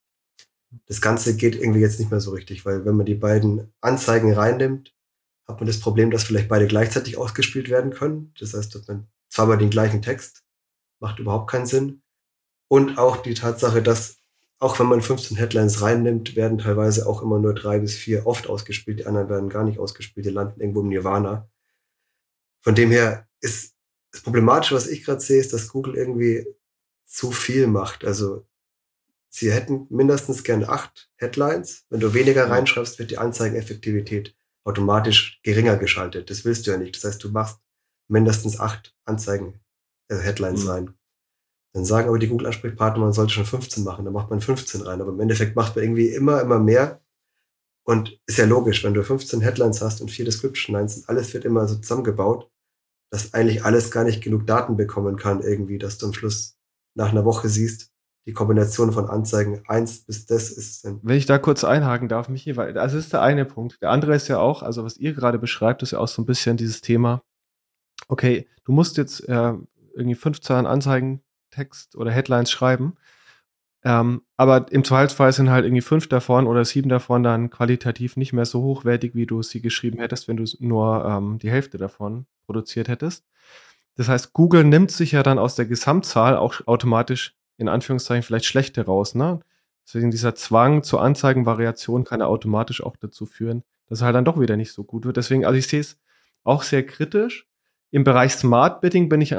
[0.87, 4.33] Das Ganze geht irgendwie jetzt nicht mehr so richtig, weil wenn man die beiden Anzeigen
[4.33, 4.93] reinnimmt,
[5.47, 8.33] hat man das Problem, dass vielleicht beide gleichzeitig ausgespielt werden können.
[8.39, 10.43] Das heißt, dass man zweimal den gleichen Text,
[10.99, 12.01] macht überhaupt keinen Sinn.
[12.67, 14.17] Und auch die Tatsache, dass
[14.65, 18.47] auch wenn man 15 Headlines reinnimmt, werden teilweise auch immer nur drei bis vier oft
[18.47, 18.97] ausgespielt.
[18.97, 20.25] Die anderen werden gar nicht ausgespielt.
[20.25, 21.47] Die landen irgendwo im Nirvana.
[22.61, 23.75] Von dem her ist
[24.11, 26.47] das Problematische, was ich gerade sehe, ist, dass Google irgendwie
[27.05, 28.03] zu viel macht.
[28.03, 28.47] Also
[29.29, 31.85] sie hätten mindestens gerne acht Headlines.
[31.91, 36.31] Wenn du weniger reinschreibst, wird die Anzeigeneffektivität automatisch geringer geschaltet.
[36.31, 36.95] Das willst du ja nicht.
[36.95, 37.59] Das heißt, du machst
[38.07, 39.59] mindestens acht Anzeigen,
[40.07, 40.69] äh, Headlines mhm.
[40.69, 40.93] rein.
[41.75, 45.01] Dann sagen aber die Google-Ansprechpartner, man sollte schon 15 machen, dann macht man 15 rein.
[45.01, 47.01] Aber im Endeffekt macht man irgendwie immer, immer mehr.
[47.85, 51.33] Und ist ja logisch, wenn du 15 Headlines hast und vier Description Lines und alles
[51.33, 52.49] wird immer so zusammengebaut,
[53.11, 56.57] dass eigentlich alles gar nicht genug Daten bekommen kann irgendwie, dass du am Schluss
[56.95, 57.91] nach einer Woche siehst,
[58.25, 61.01] die Kombination von Anzeigen eins bis das ist dann.
[61.03, 63.81] Wenn ich da kurz einhaken darf, Michi, weil das ist der eine Punkt.
[63.81, 66.25] Der andere ist ja auch, also was ihr gerade beschreibt, ist ja auch so ein
[66.25, 67.21] bisschen dieses Thema,
[68.07, 69.53] okay, du musst jetzt äh,
[69.93, 71.21] irgendwie 15 Anzeigen
[71.55, 72.97] Text oder Headlines schreiben.
[73.83, 78.33] Ähm, aber im Zweifelsfall sind halt irgendwie fünf davon oder sieben davon dann qualitativ nicht
[78.33, 82.25] mehr so hochwertig, wie du sie geschrieben hättest, wenn du nur ähm, die Hälfte davon
[82.47, 83.25] produziert hättest.
[83.95, 88.45] Das heißt, Google nimmt sich ja dann aus der Gesamtzahl auch automatisch in Anführungszeichen vielleicht
[88.45, 89.13] schlechte raus.
[89.13, 89.39] Ne?
[89.85, 94.25] Deswegen dieser Zwang zur Anzeigenvariation kann ja automatisch auch dazu führen, dass es halt dann
[94.25, 95.17] doch wieder nicht so gut wird.
[95.17, 95.97] Deswegen, also ich sehe es
[96.43, 97.47] auch sehr kritisch.
[97.91, 99.35] Im Bereich Smart Bidding bin ich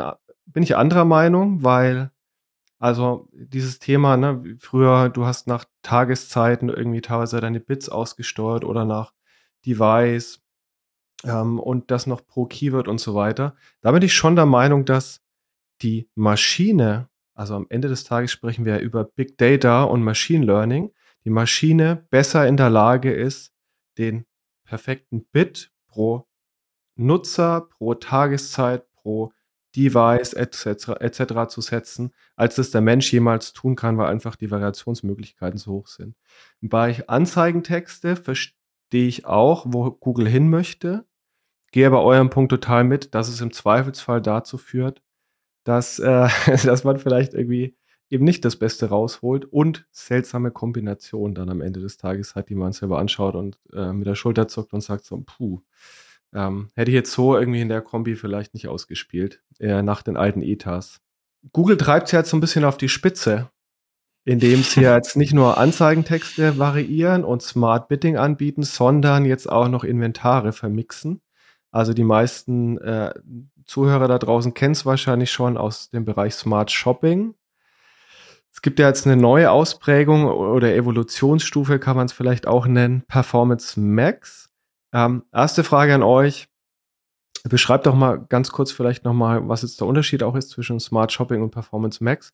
[0.46, 2.11] bin ich anderer Meinung, weil
[2.78, 8.85] also dieses Thema, ne, früher, du hast nach Tageszeiten irgendwie teilweise deine Bits ausgesteuert oder
[8.85, 9.12] nach
[9.64, 10.42] Device
[11.24, 13.56] ähm, und das noch pro Keyword und so weiter.
[13.80, 15.22] Da bin ich schon der Meinung, dass
[15.82, 20.44] die Maschine, also am Ende des Tages sprechen wir ja über Big Data und Machine
[20.44, 20.92] Learning,
[21.24, 23.52] die Maschine besser in der Lage ist,
[23.98, 24.26] den
[24.64, 26.28] perfekten Bit pro
[26.94, 29.32] Nutzer, pro Tageszeit, pro
[29.76, 31.00] Device etc.
[31.00, 31.48] etc.
[31.48, 35.86] zu setzen, als es der Mensch jemals tun kann, weil einfach die Variationsmöglichkeiten so hoch
[35.86, 36.16] sind.
[36.60, 38.56] Bereich Anzeigentexte verstehe
[39.06, 41.04] ich auch, wo Google hin möchte,
[41.72, 45.02] gehe aber eurem Punkt total mit, dass es im Zweifelsfall dazu führt,
[45.64, 46.28] dass, äh,
[46.64, 47.76] dass man vielleicht irgendwie
[48.08, 52.54] eben nicht das Beste rausholt und seltsame Kombinationen dann am Ende des Tages hat, die
[52.54, 55.60] man selber anschaut und äh, mit der Schulter zuckt und sagt so, puh,
[56.34, 60.16] ähm, hätte ich jetzt so irgendwie in der Kombi vielleicht nicht ausgespielt, eher nach den
[60.16, 61.00] alten Etas.
[61.52, 63.50] Google treibt sie jetzt so ein bisschen auf die Spitze,
[64.24, 69.84] indem sie jetzt nicht nur Anzeigentexte variieren und Smart Bidding anbieten, sondern jetzt auch noch
[69.84, 71.20] Inventare vermixen.
[71.70, 73.12] Also die meisten äh,
[73.66, 77.34] Zuhörer da draußen kennen es wahrscheinlich schon aus dem Bereich Smart Shopping.
[78.52, 83.02] Es gibt ja jetzt eine neue Ausprägung oder Evolutionsstufe, kann man es vielleicht auch nennen,
[83.06, 84.45] Performance Max.
[84.92, 86.49] Ähm, erste Frage an euch.
[87.44, 91.12] Beschreibt doch mal ganz kurz vielleicht nochmal, was jetzt der Unterschied auch ist zwischen Smart
[91.12, 92.33] Shopping und Performance Max.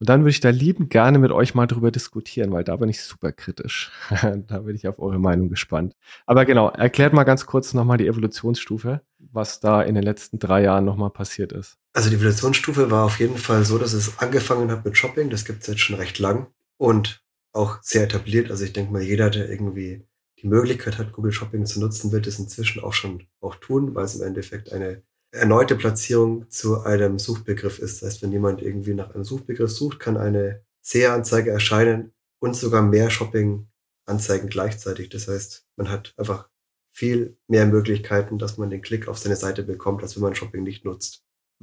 [0.00, 2.88] Und dann würde ich da liebend gerne mit euch mal drüber diskutieren, weil da bin
[2.88, 3.92] ich super kritisch.
[4.48, 5.94] da bin ich auf eure Meinung gespannt.
[6.24, 10.62] Aber genau, erklärt mal ganz kurz nochmal die Evolutionsstufe, was da in den letzten drei
[10.62, 11.76] Jahren nochmal passiert ist.
[11.92, 15.28] Also die Evolutionsstufe war auf jeden Fall so, dass es angefangen hat mit Shopping.
[15.28, 16.46] Das gibt es jetzt schon recht lang
[16.78, 18.50] und auch sehr etabliert.
[18.50, 20.02] Also ich denke mal, jeder, der irgendwie
[20.40, 24.04] die Möglichkeit hat, Google Shopping zu nutzen, wird es inzwischen auch schon auch tun, weil
[24.04, 28.02] es im Endeffekt eine erneute Platzierung zu einem Suchbegriff ist.
[28.02, 32.82] Das heißt, wenn jemand irgendwie nach einem Suchbegriff sucht, kann eine SEA-Anzeige erscheinen und sogar
[32.82, 35.10] mehr Shopping-Anzeigen gleichzeitig.
[35.10, 36.48] Das heißt, man hat einfach
[36.92, 40.62] viel mehr Möglichkeiten, dass man den Klick auf seine Seite bekommt, als wenn man Shopping
[40.62, 41.22] nicht nutzt.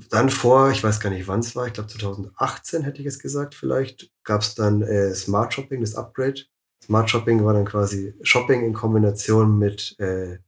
[0.09, 3.19] Dann vor, ich weiß gar nicht, wann es war, ich glaube 2018 hätte ich es
[3.19, 6.43] gesagt, vielleicht gab es dann äh, Smart Shopping, das Upgrade,
[6.83, 10.39] Smart Shopping war dann quasi Shopping in Kombination mit äh,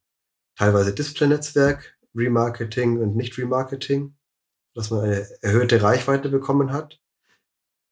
[0.55, 4.15] teilweise Display-Netzwerk, Remarketing und Nicht-Remarketing,
[4.73, 6.99] dass man eine erhöhte Reichweite bekommen hat.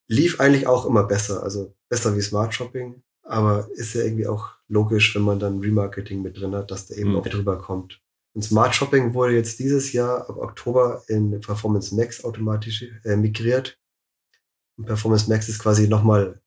[0.10, 4.52] Lief eigentlich auch immer besser, also besser wie Smart Shopping, aber ist ja irgendwie auch
[4.68, 7.18] logisch, wenn man dann Remarketing mit drin hat, dass da eben mhm.
[7.18, 8.02] auch drüber kommt.
[8.34, 13.80] Und Smart Shopping wurde jetzt dieses Jahr ab Oktober in Performance Max automatisch äh, migriert.
[14.78, 16.40] Und Performance Max ist quasi nochmal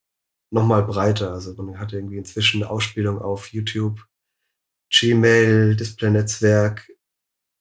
[0.50, 1.32] nochmal breiter.
[1.32, 4.04] Also man hat irgendwie inzwischen Ausspielung auf YouTube,
[4.92, 6.90] Gmail, Display-Netzwerk,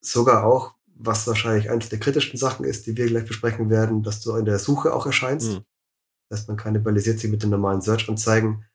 [0.02, 4.22] sogar auch, was wahrscheinlich eines der kritischsten Sachen ist, die wir gleich besprechen werden, dass
[4.22, 5.54] du in der Suche auch erscheinst.
[5.54, 5.66] Mhm.
[6.30, 8.66] Das heißt, man kannibalisiert sie mit den normalen Search-Anzeigen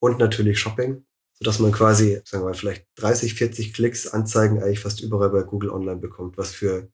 [0.00, 1.04] und natürlich Shopping,
[1.38, 5.42] sodass man quasi, sagen wir mal, vielleicht 30, 40 Klicks Anzeigen eigentlich fast überall bei
[5.42, 6.90] Google Online bekommt, was für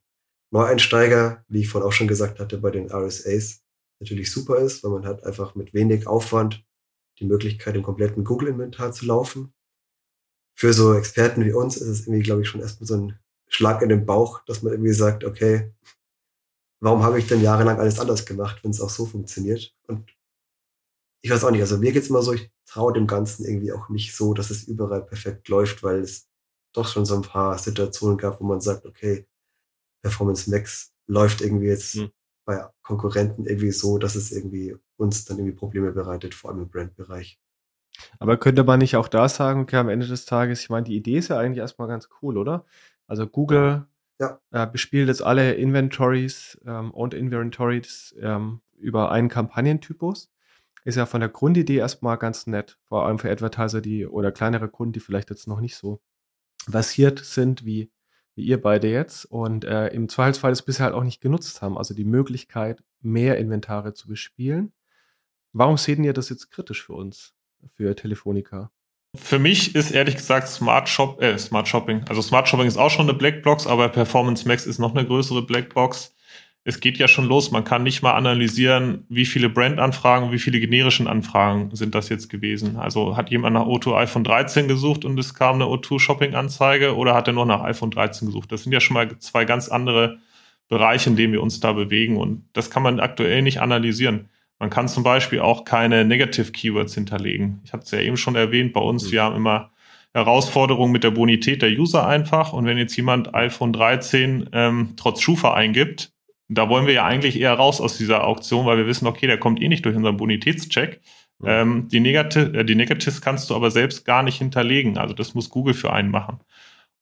[0.52, 3.61] Neueinsteiger, wie ich vorhin auch schon gesagt hatte, bei den RSAs
[4.02, 6.64] natürlich super ist, weil man hat einfach mit wenig Aufwand
[7.18, 9.54] die Möglichkeit, im kompletten Google-Inventar zu laufen.
[10.54, 13.82] Für so Experten wie uns ist es irgendwie, glaube ich, schon erstmal so ein Schlag
[13.82, 15.72] in den Bauch, dass man irgendwie sagt, okay,
[16.80, 19.74] warum habe ich denn jahrelang alles anders gemacht, wenn es auch so funktioniert?
[19.86, 20.10] Und
[21.22, 23.88] ich weiß auch nicht, also mir geht's immer so, ich traue dem Ganzen irgendwie auch
[23.88, 26.28] nicht so, dass es überall perfekt läuft, weil es
[26.74, 29.26] doch schon so ein paar Situationen gab, wo man sagt, okay,
[30.02, 32.10] Performance Max läuft irgendwie jetzt hm.
[32.44, 36.70] Bei Konkurrenten irgendwie so, dass es irgendwie uns dann irgendwie Probleme bereitet, vor allem im
[36.70, 37.38] Brandbereich.
[38.18, 40.96] Aber könnte man nicht auch da sagen, okay, am Ende des Tages, ich meine, die
[40.96, 42.64] Idee ist ja eigentlich erstmal ganz cool, oder?
[43.06, 43.86] Also Google
[44.18, 44.40] ja.
[44.50, 50.30] äh, bespielt jetzt alle Inventories ähm, und Inventories ähm, über einen Kampagnentypus.
[50.84, 54.68] Ist ja von der Grundidee erstmal ganz nett, vor allem für Advertiser, die oder kleinere
[54.68, 56.00] Kunden, die vielleicht jetzt noch nicht so
[56.68, 57.90] versiert sind wie,
[58.34, 61.76] wie ihr beide jetzt und äh, im Zweifelsfall es bisher halt auch nicht genutzt haben,
[61.76, 64.72] also die Möglichkeit, mehr Inventare zu bespielen.
[65.52, 67.34] Warum seht ihr das jetzt kritisch für uns,
[67.74, 68.70] für Telefonica?
[69.14, 72.90] Für mich ist ehrlich gesagt Smart, Shop, äh, Smart Shopping, also Smart Shopping ist auch
[72.90, 76.14] schon eine Blackbox, aber Performance Max ist noch eine größere Blackbox.
[76.64, 80.60] Es geht ja schon los, man kann nicht mal analysieren, wie viele Brandanfragen, wie viele
[80.60, 82.76] generischen Anfragen sind das jetzt gewesen.
[82.76, 86.96] Also hat jemand nach O2 iPhone 13 gesucht und es kam eine O2 Shopping Anzeige
[86.96, 88.52] oder hat er nur nach iPhone 13 gesucht?
[88.52, 90.18] Das sind ja schon mal zwei ganz andere
[90.68, 94.28] Bereiche, in denen wir uns da bewegen und das kann man aktuell nicht analysieren.
[94.60, 97.60] Man kann zum Beispiel auch keine Negative Keywords hinterlegen.
[97.64, 99.12] Ich hatte es ja eben schon erwähnt, bei uns, mhm.
[99.12, 99.72] wir haben immer
[100.14, 102.52] Herausforderungen mit der Bonität der User einfach.
[102.52, 106.12] Und wenn jetzt jemand iPhone 13 ähm, trotz Schufa eingibt,
[106.54, 109.38] da wollen wir ja eigentlich eher raus aus dieser Auktion, weil wir wissen, okay, der
[109.38, 111.00] kommt eh nicht durch unseren Bonitätscheck.
[111.38, 111.48] Mhm.
[111.48, 114.98] Ähm, die, Negative, äh, die Negatives kannst du aber selbst gar nicht hinterlegen.
[114.98, 116.40] Also das muss Google für einen machen.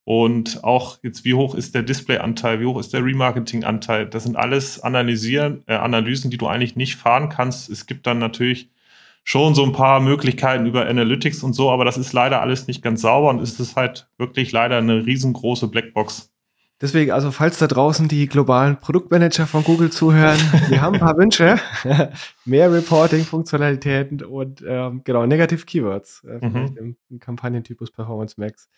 [0.04, 4.06] Und auch jetzt, wie hoch ist der Displayanteil, wie hoch ist der Remarketing-Anteil?
[4.06, 7.70] Das sind alles Analysieren, äh, Analysen, die du eigentlich nicht fahren kannst.
[7.70, 8.70] Es gibt dann natürlich
[9.24, 12.82] schon so ein paar Möglichkeiten über Analytics und so, aber das ist leider alles nicht
[12.82, 16.29] ganz sauber und es ist halt wirklich leider eine riesengroße Blackbox.
[16.80, 20.38] Deswegen, also falls da draußen die globalen Produktmanager von Google zuhören,
[20.68, 21.58] wir haben ein paar Wünsche,
[22.46, 26.78] mehr Reporting-Funktionalitäten und ähm, genau, Negative Keywords, äh, vielleicht mhm.
[26.78, 28.70] im, im Kampagnentypus Performance Max.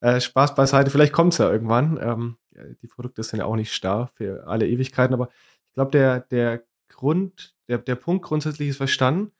[0.00, 1.98] Äh, Spaß beiseite, vielleicht kommt es ja irgendwann.
[2.02, 2.36] Ähm,
[2.82, 5.28] die Produkte sind ja auch nicht starr für alle Ewigkeiten, aber
[5.68, 9.30] ich glaube, der, der Grund, der, der Punkt grundsätzlich ist verstanden.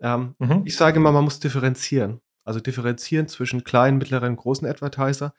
[0.00, 0.62] Ähm, mhm.
[0.64, 2.20] Ich sage immer, man muss differenzieren.
[2.44, 5.34] Also differenzieren zwischen kleinen, mittleren, großen Advertiser.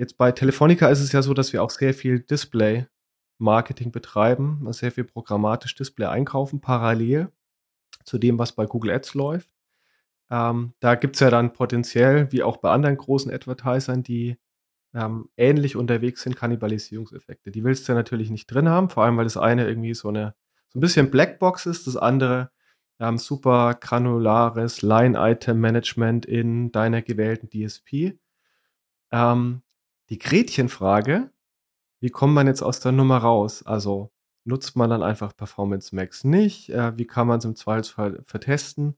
[0.00, 4.92] Jetzt bei Telefonica ist es ja so, dass wir auch sehr viel Display-Marketing betreiben, sehr
[4.92, 7.30] viel programmatisch Display einkaufen, parallel
[8.06, 9.50] zu dem, was bei Google Ads läuft.
[10.30, 14.38] Ähm, da gibt es ja dann potenziell, wie auch bei anderen großen Advertisern, die
[14.94, 17.50] ähm, ähnlich unterwegs sind, Kannibalisierungseffekte.
[17.50, 20.08] Die willst du ja natürlich nicht drin haben, vor allem weil das eine irgendwie so
[20.08, 20.34] eine
[20.70, 22.50] so ein bisschen Blackbox ist, das andere
[23.00, 28.18] ähm, super granulares Line-Item-Management in deiner gewählten DSP.
[29.12, 29.60] Ähm,
[30.10, 31.30] die Gretchenfrage,
[32.00, 33.62] wie kommt man jetzt aus der Nummer raus?
[33.64, 34.10] Also
[34.44, 36.70] nutzt man dann einfach Performance Max nicht?
[36.70, 38.96] Äh, wie kann man es im Zweifelsfall vertesten?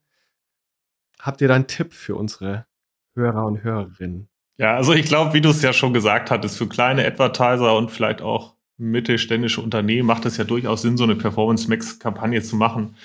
[1.18, 2.66] Habt ihr da einen Tipp für unsere
[3.14, 4.28] Hörer und Hörerinnen?
[4.56, 7.90] Ja, also ich glaube, wie du es ja schon gesagt hattest, für kleine Advertiser und
[7.90, 12.56] vielleicht auch mittelständische Unternehmen macht es ja durchaus Sinn, so eine Performance Max Kampagne zu
[12.56, 12.96] machen.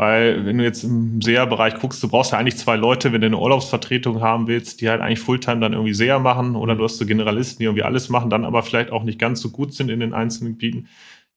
[0.00, 3.26] Weil wenn du jetzt im SEA-Bereich guckst, du brauchst ja eigentlich zwei Leute, wenn du
[3.26, 6.96] eine Urlaubsvertretung haben willst, die halt eigentlich Fulltime dann irgendwie SEA machen oder du hast
[6.96, 9.90] so Generalisten, die irgendwie alles machen, dann aber vielleicht auch nicht ganz so gut sind
[9.90, 10.88] in den einzelnen Gebieten.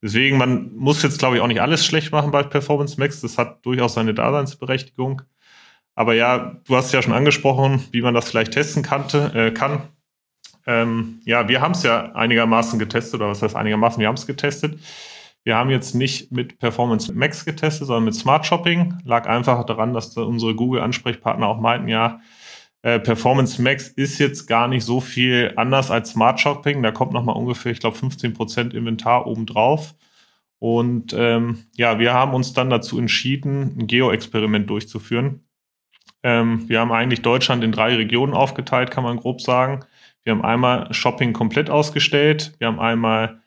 [0.01, 3.19] Deswegen, man muss jetzt, glaube ich, auch nicht alles schlecht machen bei Performance Max.
[3.19, 5.23] Das hat durchaus seine Daseinsberechtigung.
[5.93, 9.89] Aber ja, du hast ja schon angesprochen, wie man das vielleicht testen kannte, äh, kann.
[10.65, 14.25] Ähm, ja, wir haben es ja einigermaßen getestet, oder was heißt einigermaßen, wir haben es
[14.25, 14.79] getestet.
[15.43, 18.97] Wir haben jetzt nicht mit Performance Max getestet, sondern mit Smart Shopping.
[19.03, 22.21] Lag einfach daran, dass unsere Google-Ansprechpartner auch meinten, ja,
[22.81, 26.83] äh, Performance Max ist jetzt gar nicht so viel anders als Smart Shopping.
[26.83, 29.95] Da kommt nochmal ungefähr, ich glaube, 15% Inventar obendrauf.
[30.59, 35.41] Und ähm, ja, wir haben uns dann dazu entschieden, ein Geo-Experiment durchzuführen.
[36.23, 39.83] Ähm, wir haben eigentlich Deutschland in drei Regionen aufgeteilt, kann man grob sagen.
[40.23, 42.53] Wir haben einmal Shopping komplett ausgestellt.
[42.59, 43.42] Wir haben einmal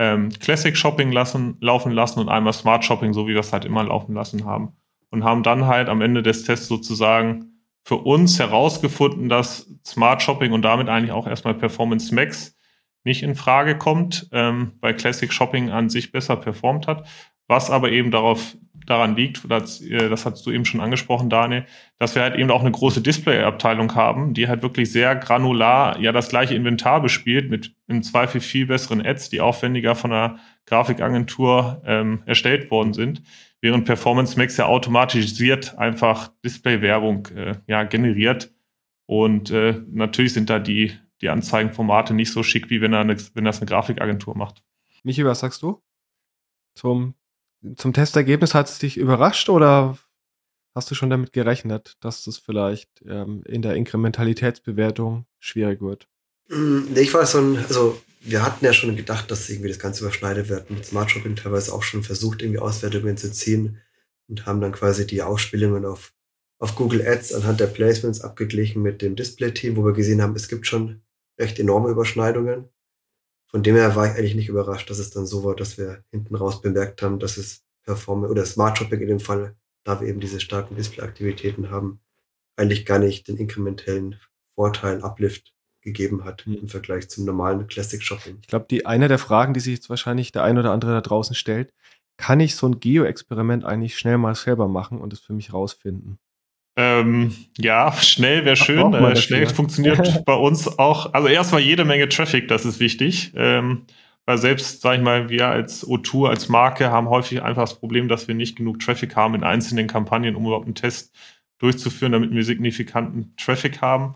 [0.00, 3.66] ähm, Classic Shopping lassen, laufen lassen und einmal Smart Shopping, so wie wir es halt
[3.66, 4.72] immer laufen lassen haben.
[5.10, 7.52] Und haben dann halt am Ende des Tests sozusagen
[7.84, 12.56] für uns herausgefunden, dass Smart Shopping und damit eigentlich auch erstmal Performance Max
[13.04, 17.06] nicht in Frage kommt, ähm, weil Classic Shopping an sich besser performt hat.
[17.50, 21.66] Was aber eben darauf daran liegt, das, äh, das hast du eben schon angesprochen, Daniel,
[21.98, 26.12] dass wir halt eben auch eine große Display-Abteilung haben, die halt wirklich sehr granular ja
[26.12, 31.82] das gleiche Inventar bespielt, mit im Zweifel viel besseren Ads, die aufwendiger von einer Grafikagentur
[31.84, 33.22] ähm, erstellt worden sind,
[33.60, 38.52] während Performance Max ja automatisiert einfach Display-Werbung äh, ja, generiert.
[39.06, 43.44] Und äh, natürlich sind da die, die Anzeigenformate nicht so schick, wie wenn, eine, wenn
[43.44, 44.62] das eine Grafikagentur macht.
[45.02, 45.82] Michi, was sagst du?
[46.74, 47.14] Zum
[47.76, 49.98] zum Testergebnis hat es dich überrascht oder
[50.74, 56.08] hast du schon damit gerechnet, dass das vielleicht ähm, in der Inkrementalitätsbewertung schwierig wird?
[56.48, 60.02] Nee, ich war so ein, also wir hatten ja schon gedacht, dass irgendwie das Ganze
[60.04, 60.70] überschneidet wird.
[60.70, 63.78] Mit Smart Shopping teilweise auch schon versucht, irgendwie Auswertungen zu ziehen
[64.28, 66.12] und haben dann quasi die Ausspielungen auf,
[66.58, 70.48] auf Google Ads anhand der Placements abgeglichen mit dem Display-Team, wo wir gesehen haben, es
[70.48, 71.02] gibt schon
[71.38, 72.68] recht enorme Überschneidungen.
[73.50, 76.04] Von dem her war ich eigentlich nicht überrascht, dass es dann so war, dass wir
[76.10, 80.08] hinten raus bemerkt haben, dass es Perform oder Smart Shopping in dem Fall, da wir
[80.08, 82.00] eben diese starken Display-Aktivitäten haben,
[82.56, 84.20] eigentlich gar nicht den inkrementellen
[84.54, 86.58] Vorteil, Uplift gegeben hat mhm.
[86.58, 88.38] im Vergleich zum normalen Classic Shopping.
[88.42, 91.00] Ich glaube, die eine der Fragen, die sich jetzt wahrscheinlich der ein oder andere da
[91.00, 91.72] draußen stellt,
[92.16, 96.18] kann ich so ein Geo-Experiment eigentlich schnell mal selber machen und es für mich rausfinden?
[96.82, 98.94] Ähm, ja, schnell wäre schön.
[98.94, 101.12] Äh, schnell funktioniert bei uns auch.
[101.12, 103.32] Also erstmal jede Menge Traffic, das ist wichtig.
[103.36, 103.82] Ähm,
[104.24, 108.08] weil selbst, sag ich mal, wir als O2, als Marke haben häufig einfach das Problem,
[108.08, 111.14] dass wir nicht genug Traffic haben in einzelnen Kampagnen, um überhaupt einen Test
[111.58, 114.14] durchzuführen, damit wir signifikanten Traffic haben.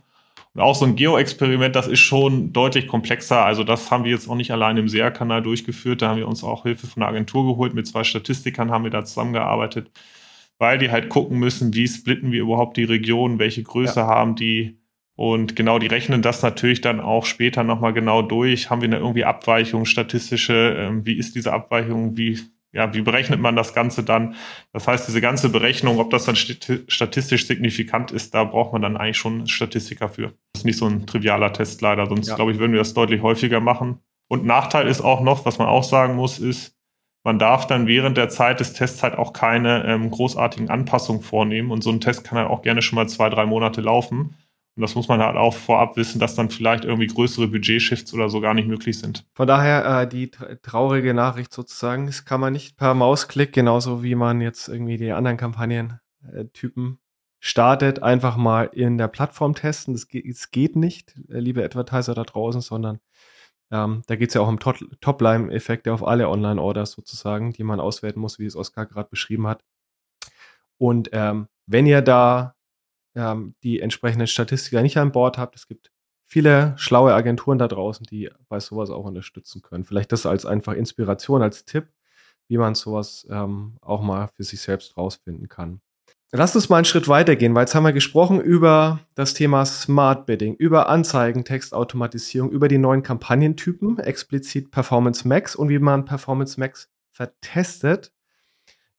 [0.55, 3.44] Und auch so ein Geo-Experiment, das ist schon deutlich komplexer.
[3.44, 6.00] Also das haben wir jetzt auch nicht allein im SEA-Kanal durchgeführt.
[6.00, 7.74] Da haben wir uns auch Hilfe von einer Agentur geholt.
[7.74, 9.90] Mit zwei Statistikern haben wir da zusammengearbeitet
[10.64, 14.07] weil die halt gucken müssen, wie splitten wir überhaupt die Region, welche Größe ja.
[14.07, 14.79] haben die.
[15.14, 18.70] Und genau, die rechnen das natürlich dann auch später nochmal genau durch.
[18.70, 22.40] Haben wir da irgendwie Abweichungen, statistische, ähm, wie ist diese Abweichung, wie,
[22.72, 24.37] ja, wie berechnet man das Ganze dann?
[24.72, 28.96] Das heißt, diese ganze Berechnung, ob das dann statistisch signifikant ist, da braucht man dann
[28.96, 30.29] eigentlich schon Statistiker für.
[30.55, 32.37] Das ist nicht so ein trivialer Test leider, sonst ja.
[32.37, 33.98] glaube ich, würden wir das deutlich häufiger machen.
[34.29, 36.74] Und Nachteil ist auch noch, was man auch sagen muss, ist,
[37.24, 41.70] man darf dann während der Zeit des Tests halt auch keine ähm, großartigen Anpassungen vornehmen.
[41.70, 44.37] Und so ein Test kann halt auch gerne schon mal zwei, drei Monate laufen.
[44.76, 48.28] Und das muss man halt auch vorab wissen, dass dann vielleicht irgendwie größere Budget-Shifts oder
[48.28, 49.24] so gar nicht möglich sind.
[49.32, 50.30] Von daher äh, die
[50.62, 55.12] traurige Nachricht sozusagen, das kann man nicht per Mausklick, genauso wie man jetzt irgendwie die
[55.12, 56.96] anderen Kampagnentypen äh,
[57.38, 59.94] startet, einfach mal in der Plattform testen.
[59.94, 62.98] Das geht, das geht nicht, äh, liebe Advertiser da draußen, sondern
[63.70, 68.20] ähm, da geht es ja auch um Top-Line-Effekte auf alle Online-Orders sozusagen, die man auswerten
[68.20, 69.64] muss, wie es Oskar gerade beschrieben hat.
[70.79, 72.55] Und ähm, wenn ihr da
[73.14, 75.90] ähm, die entsprechenden Statistiker nicht an Bord habt, es gibt
[76.27, 79.85] viele schlaue Agenturen da draußen, die bei sowas auch unterstützen können.
[79.85, 81.88] Vielleicht das als einfach Inspiration, als Tipp,
[82.48, 85.81] wie man sowas ähm, auch mal für sich selbst rausfinden kann.
[86.37, 90.27] Lass uns mal einen Schritt weitergehen, weil jetzt haben wir gesprochen über das Thema Smart
[90.27, 96.59] Bidding, über Anzeigen, Textautomatisierung, über die neuen Kampagnentypen, explizit Performance Max und wie man Performance
[96.59, 98.12] Max vertestet.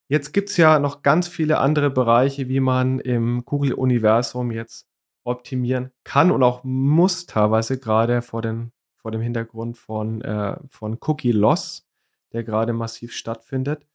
[0.08, 4.88] Jetzt gibt es ja noch ganz viele andere Bereiche, wie man im Google-Universum jetzt
[5.26, 11.00] optimieren kann und auch muss teilweise gerade vor, den, vor dem Hintergrund von, äh, von
[11.02, 11.86] Cookie Loss,
[12.32, 13.86] der gerade massiv stattfindet.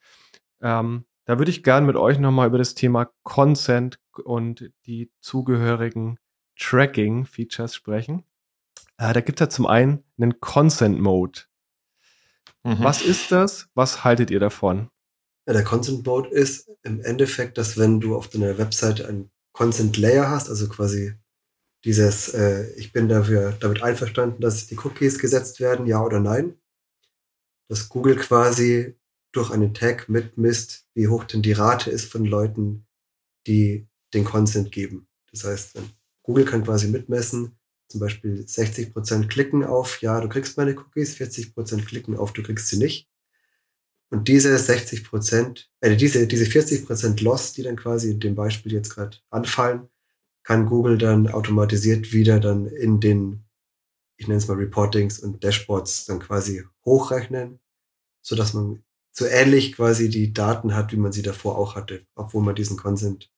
[0.60, 6.18] Ähm, da würde ich gerne mit euch nochmal über das Thema Consent und die zugehörigen
[6.58, 8.24] Tracking-Features sprechen.
[8.98, 11.42] Äh, da gibt es ja zum einen einen Consent-Mode.
[12.64, 12.80] Mhm.
[12.80, 13.68] Was ist das?
[13.74, 14.90] Was haltet ihr davon?
[15.46, 19.98] Ja, der Consent Mode ist im Endeffekt, dass wenn du auf deiner Webseite einen Consent
[19.98, 21.14] Layer hast, also quasi
[21.84, 26.58] dieses, äh, ich bin dafür damit einverstanden, dass die Cookies gesetzt werden, ja oder nein,
[27.68, 28.96] dass Google quasi
[29.32, 32.86] durch einen Tag mitmisst, wie hoch denn die Rate ist von Leuten,
[33.46, 35.08] die den Consent geben.
[35.30, 35.78] Das heißt,
[36.22, 37.56] Google kann quasi mitmessen,
[37.88, 42.32] zum Beispiel 60 Prozent klicken auf, ja, du kriegst meine Cookies, 40 Prozent klicken auf,
[42.32, 43.08] du kriegst sie nicht.
[44.10, 48.34] Und diese 60 Prozent, äh, diese, diese 40 Prozent Loss, die dann quasi in dem
[48.34, 49.88] Beispiel jetzt gerade anfallen,
[50.42, 53.44] kann Google dann automatisiert wieder dann in den,
[54.16, 57.60] ich nenne es mal Reportings und Dashboards dann quasi hochrechnen,
[58.22, 58.82] so dass man
[59.20, 62.78] so ähnlich quasi die Daten hat, wie man sie davor auch hatte, obwohl man diesen
[62.78, 63.30] Consent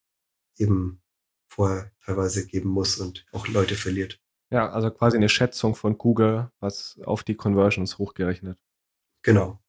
[0.57, 1.01] eben
[1.47, 4.19] vorher teilweise geben muss und auch Leute verliert.
[4.49, 8.57] Ja, also quasi eine Schätzung von Google, was auf die Conversions hochgerechnet.
[9.23, 9.59] Genau.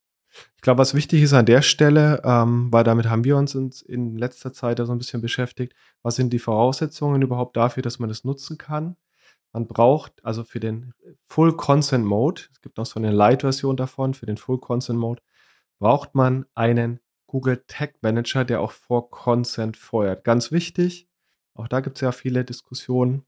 [0.57, 3.71] Ich glaube, was wichtig ist an der Stelle, ähm, weil damit haben wir uns in,
[3.87, 7.99] in letzter Zeit ja so ein bisschen beschäftigt, was sind die Voraussetzungen überhaupt dafür, dass
[7.99, 8.97] man das nutzen kann?
[9.53, 10.93] Man braucht also für den
[11.29, 15.23] Full Consent Mode, es gibt noch so eine Light-Version davon, für den Full Consent Mode,
[15.85, 20.25] braucht man einen Google Tag Manager, der auch vor Consent feuert.
[20.25, 21.11] Ganz wichtig,
[21.53, 23.27] auch da gibt es ja viele Diskussionen,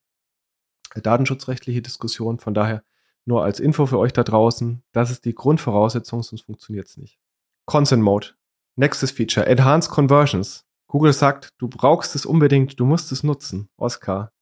[0.94, 2.38] datenschutzrechtliche Diskussionen.
[2.38, 2.82] Von daher
[3.26, 7.18] nur als Info für euch da draußen, das ist die Grundvoraussetzung, sonst funktioniert es nicht.
[7.66, 8.28] Consent Mode.
[8.74, 10.64] Nächstes Feature, Enhanced Conversions.
[10.86, 13.68] Google sagt, du brauchst es unbedingt, du musst es nutzen.
[13.76, 14.32] Oskar,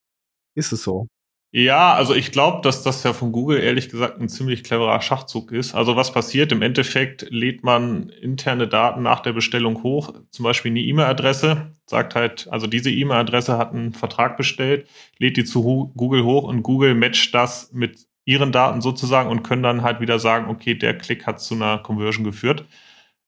[0.54, 1.08] ist es so?
[1.56, 5.52] Ja, also ich glaube, dass das ja von Google ehrlich gesagt ein ziemlich cleverer Schachzug
[5.52, 5.72] ist.
[5.72, 6.50] Also was passiert?
[6.50, 12.16] Im Endeffekt lädt man interne Daten nach der Bestellung hoch, zum Beispiel eine E-Mail-Adresse, sagt
[12.16, 14.88] halt, also diese E-Mail-Adresse hat einen Vertrag bestellt,
[15.18, 19.62] lädt die zu Google hoch und Google matcht das mit ihren Daten sozusagen und können
[19.62, 22.64] dann halt wieder sagen, okay, der Klick hat zu einer Conversion geführt.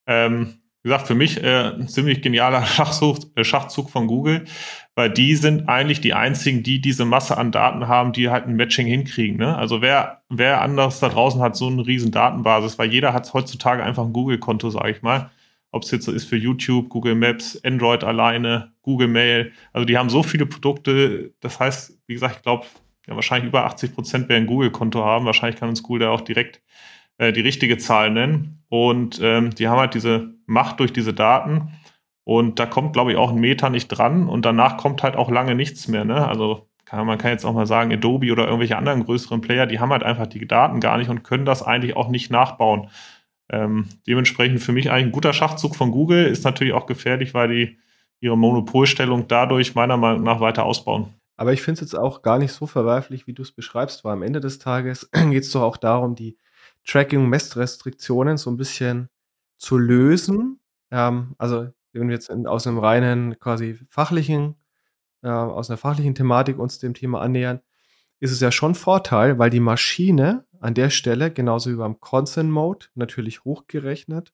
[0.09, 4.47] Ähm, wie gesagt, für mich äh, ein ziemlich genialer Schachzug, äh, Schachzug von Google,
[4.97, 8.57] weil die sind eigentlich die einzigen, die diese Masse an Daten haben, die halt ein
[8.57, 9.37] Matching hinkriegen.
[9.37, 9.55] Ne?
[9.55, 13.85] Also wer, wer anders da draußen hat so eine riesen Datenbasis, weil jeder hat heutzutage
[13.85, 15.31] einfach ein Google-Konto, sage ich mal.
[15.71, 19.53] Ob es jetzt so ist für YouTube, Google Maps, Android alleine, Google Mail.
[19.75, 21.35] Also die haben so viele Produkte.
[21.41, 22.65] Das heißt, wie gesagt, ich glaube,
[23.07, 25.27] ja, wahrscheinlich über 80 Prozent werden ein Google-Konto haben.
[25.27, 26.63] Wahrscheinlich kann uns Google da auch direkt
[27.19, 28.63] äh, die richtige Zahl nennen.
[28.71, 31.69] Und ähm, die haben halt diese Macht durch diese Daten.
[32.27, 34.29] Und da kommt, glaube ich, auch ein Meter nicht dran.
[34.29, 36.05] Und danach kommt halt auch lange nichts mehr.
[36.05, 36.27] Ne?
[36.27, 39.79] Also kann, man kann jetzt auch mal sagen, Adobe oder irgendwelche anderen größeren Player, die
[39.79, 42.91] haben halt einfach die Daten gar nicht und können das eigentlich auch nicht nachbauen.
[43.49, 47.49] Ähm, dementsprechend für mich eigentlich ein guter Schachzug von Google, ist natürlich auch gefährlich, weil
[47.49, 47.79] die
[48.19, 51.15] ihre Monopolstellung dadurch meiner Meinung nach weiter ausbauen.
[51.37, 54.15] Aber ich finde es jetzt auch gar nicht so verwerflich, wie du es beschreibst, weil
[54.15, 56.37] am Ende des Tages geht es doch auch darum, die
[56.87, 59.11] Tracking-Messrestriktionen so ein bisschen
[59.59, 60.59] zu lösen.
[60.91, 61.69] Ähm, also
[62.01, 64.57] wenn wir jetzt in, aus einem reinen quasi fachlichen,
[65.23, 67.61] äh, aus einer fachlichen Thematik uns dem Thema annähern,
[68.21, 72.51] ist es ja schon Vorteil, weil die Maschine an der Stelle, genauso wie beim Consent
[72.51, 74.33] Mode, natürlich hochgerechnet,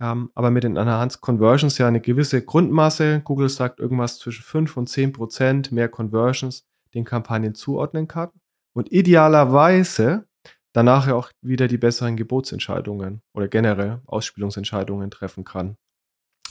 [0.00, 4.76] ähm, aber mit den Enhanced Conversions ja eine gewisse Grundmasse, Google sagt irgendwas zwischen 5
[4.76, 8.30] und 10 Prozent mehr Conversions den Kampagnen zuordnen kann.
[8.72, 10.26] Und idealerweise
[10.72, 15.76] danach ja auch wieder die besseren Gebotsentscheidungen oder generell Ausspielungsentscheidungen treffen kann.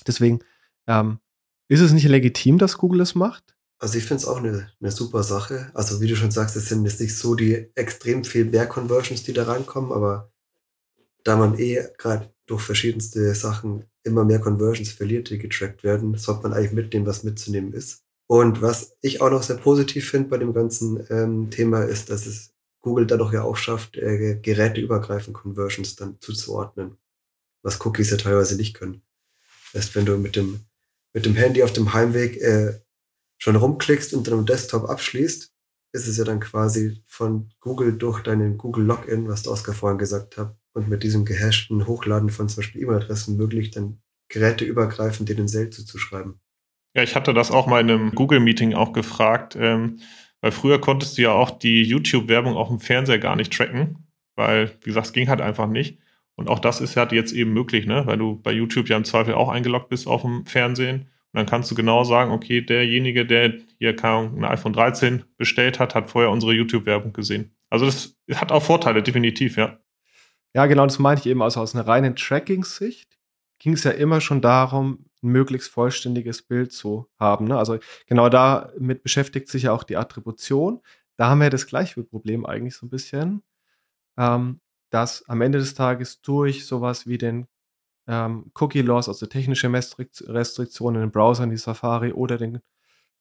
[0.07, 0.39] Deswegen
[0.87, 1.19] ähm,
[1.67, 3.55] ist es nicht legitim, dass Google es macht?
[3.79, 5.69] Also ich finde es auch eine, eine super Sache.
[5.73, 9.23] Also wie du schon sagst, es sind jetzt nicht so die extrem viel mehr Conversions,
[9.23, 10.31] die da reinkommen, aber
[11.23, 16.43] da man eh gerade durch verschiedenste Sachen immer mehr Conversions verliert, die getrackt werden, sollte
[16.43, 18.03] man eigentlich mitnehmen, was mitzunehmen ist.
[18.27, 22.25] Und was ich auch noch sehr positiv finde bei dem ganzen ähm, Thema ist, dass
[22.25, 26.97] es Google dadurch ja auch schafft, äh, geräteübergreifend Conversions dann zuzuordnen,
[27.63, 29.01] was Cookies ja teilweise nicht können.
[29.75, 30.61] Heißt, wenn du mit dem,
[31.13, 32.79] mit dem Handy auf dem Heimweg äh,
[33.37, 35.51] schon rumklickst und dann am Desktop abschließt,
[35.95, 39.99] ist es ja dann quasi von Google durch deinen Google Login, was der Oskar vorhin
[39.99, 45.35] gesagt hat, und mit diesem gehashten Hochladen von zum Beispiel E-Mail-Adressen möglich, dann geräteübergreifend dir
[45.35, 46.39] den Sale zuzuschreiben.
[46.95, 49.55] Ja, ich hatte das auch mal in einem Google-Meeting auch gefragt.
[49.59, 49.99] Ähm,
[50.43, 54.71] weil früher konntest du ja auch die YouTube-Werbung auf dem Fernseher gar nicht tracken, weil,
[54.81, 55.99] wie gesagt, es ging halt einfach nicht.
[56.35, 58.05] Und auch das ist halt jetzt eben möglich, ne?
[58.05, 61.01] weil du bei YouTube ja im Zweifel auch eingeloggt bist auf dem Fernsehen.
[61.31, 65.95] Und dann kannst du genau sagen, okay, derjenige, der hier ein iPhone 13 bestellt hat,
[65.95, 67.55] hat vorher unsere YouTube-Werbung gesehen.
[67.69, 69.79] Also das hat auch Vorteile, definitiv, ja.
[70.55, 71.41] Ja, genau, das meinte ich eben.
[71.41, 73.17] Also aus einer reinen Tracking-Sicht
[73.57, 77.47] ging es ja immer schon darum, ein möglichst vollständiges Bild zu haben.
[77.47, 77.57] Ne?
[77.57, 80.81] Also genau damit beschäftigt sich ja auch die Attribution.
[81.17, 83.41] Da haben wir das gleiche Problem eigentlich so ein bisschen,
[84.17, 84.59] ähm,
[84.93, 87.47] dass am Ende des Tages durch sowas wie den
[88.07, 92.59] ähm, Cookie-Loss, also technische Restriktionen in den Browsern, die Safari oder den,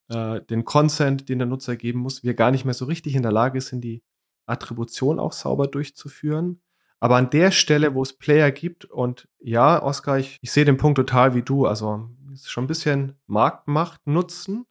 [0.08, 3.22] äh, den Consent, den der Nutzer geben muss, wir gar nicht mehr so richtig in
[3.22, 4.02] der Lage sind, die
[4.46, 6.60] Attribution auch sauber durchzuführen.
[7.00, 10.76] Aber an der Stelle, wo es Player gibt, und ja, Oskar, ich, ich sehe den
[10.76, 11.66] Punkt total wie du.
[11.66, 14.66] Also ist schon ein bisschen Marktmacht nutzen.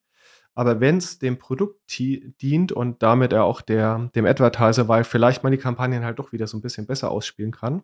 [0.54, 5.44] Aber wenn es dem Produkt dient und damit er auch der, dem Advertiser, weil vielleicht
[5.44, 7.84] man die Kampagnen halt doch wieder so ein bisschen besser ausspielen kann,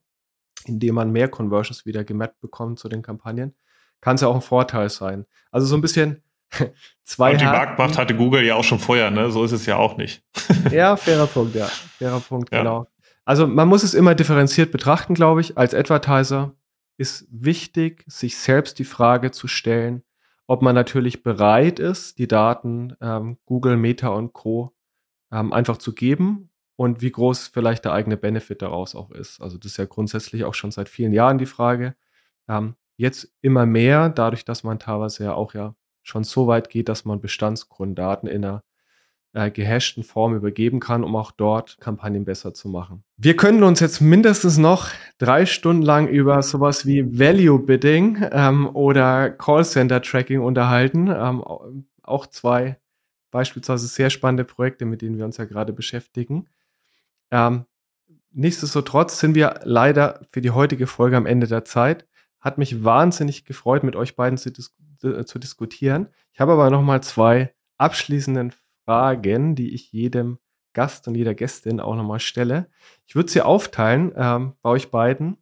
[0.65, 3.55] indem man mehr Conversions wieder gemappt bekommt zu den Kampagnen,
[4.01, 5.25] kann es ja auch ein Vorteil sein.
[5.51, 6.21] Also so ein bisschen
[7.03, 7.33] zwei.
[7.33, 9.31] Und die Marktmacht hatte Google ja auch schon vorher, ne?
[9.31, 10.23] So ist es ja auch nicht.
[10.71, 11.65] ja, fairer Punkt, ja.
[11.65, 12.59] Fairer Punkt, ja.
[12.59, 12.87] genau.
[13.25, 15.57] Also man muss es immer differenziert betrachten, glaube ich.
[15.57, 16.53] Als Advertiser
[16.97, 20.03] ist wichtig, sich selbst die Frage zu stellen,
[20.47, 24.73] ob man natürlich bereit ist, die Daten ähm, Google, Meta und Co.
[25.31, 29.41] Ähm, einfach zu geben und wie groß vielleicht der eigene Benefit daraus auch ist.
[29.41, 31.95] Also das ist ja grundsätzlich auch schon seit vielen Jahren die Frage.
[32.47, 36.87] Ähm, jetzt immer mehr, dadurch, dass man teilweise ja auch ja schon so weit geht,
[36.87, 38.63] dass man Bestandsgrunddaten in einer
[39.37, 43.03] äh, gehashten Form übergeben kann, um auch dort Kampagnen besser zu machen.
[43.17, 48.67] Wir können uns jetzt mindestens noch drei Stunden lang über sowas wie Value Bidding ähm,
[48.75, 51.07] oder Callcenter Tracking unterhalten.
[51.07, 51.43] Ähm,
[52.01, 52.79] auch zwei
[53.29, 56.47] beispielsweise sehr spannende Projekte, mit denen wir uns ja gerade beschäftigen.
[57.29, 57.65] Ähm,
[58.31, 62.07] nichtsdestotrotz sind wir leider für die heutige Folge am Ende der Zeit.
[62.39, 66.07] Hat mich wahnsinnig gefreut, mit euch beiden zu, dis zu diskutieren.
[66.33, 68.51] Ich habe aber noch mal zwei abschließenden
[68.87, 70.37] Fragen, die ich jedem
[70.71, 72.67] Gast und jeder Gästin auch nochmal stelle.
[73.05, 75.35] Ich würde sie aufteilen ähm, bei euch beiden.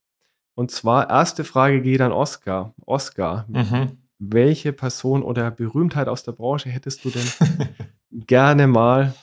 [0.56, 2.74] Und zwar, erste Frage geht an Oscar.
[2.88, 4.00] Oscar, mhm.
[4.18, 7.28] welche Person oder Berühmtheit aus der Branche hättest du denn
[8.26, 9.14] gerne mal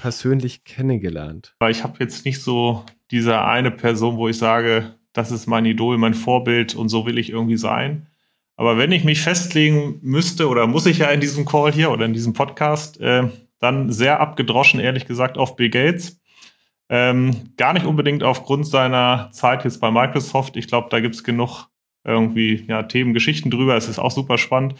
[0.00, 1.54] persönlich kennengelernt?
[1.60, 5.66] Weil ich habe jetzt nicht so diese eine Person, wo ich sage, das ist mein
[5.66, 8.08] Idol, mein Vorbild und so will ich irgendwie sein.
[8.56, 12.06] Aber wenn ich mich festlegen müsste, oder muss ich ja in diesem Call hier oder
[12.06, 13.28] in diesem Podcast, äh,
[13.60, 16.20] dann sehr abgedroschen, ehrlich gesagt, auf Bill Gates.
[16.90, 20.56] Ähm, gar nicht unbedingt aufgrund seiner Zeit jetzt bei Microsoft.
[20.56, 21.66] Ich glaube, da gibt es genug
[22.04, 23.76] irgendwie ja, Themen, Geschichten drüber.
[23.76, 24.74] Es ist auch super spannend.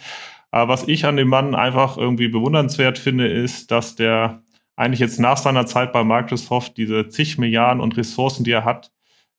[0.51, 4.41] Aber was ich an dem Mann einfach irgendwie bewundernswert finde, ist, dass der
[4.75, 8.91] eigentlich jetzt nach seiner Zeit bei Microsoft diese zig Milliarden und Ressourcen, die er hat,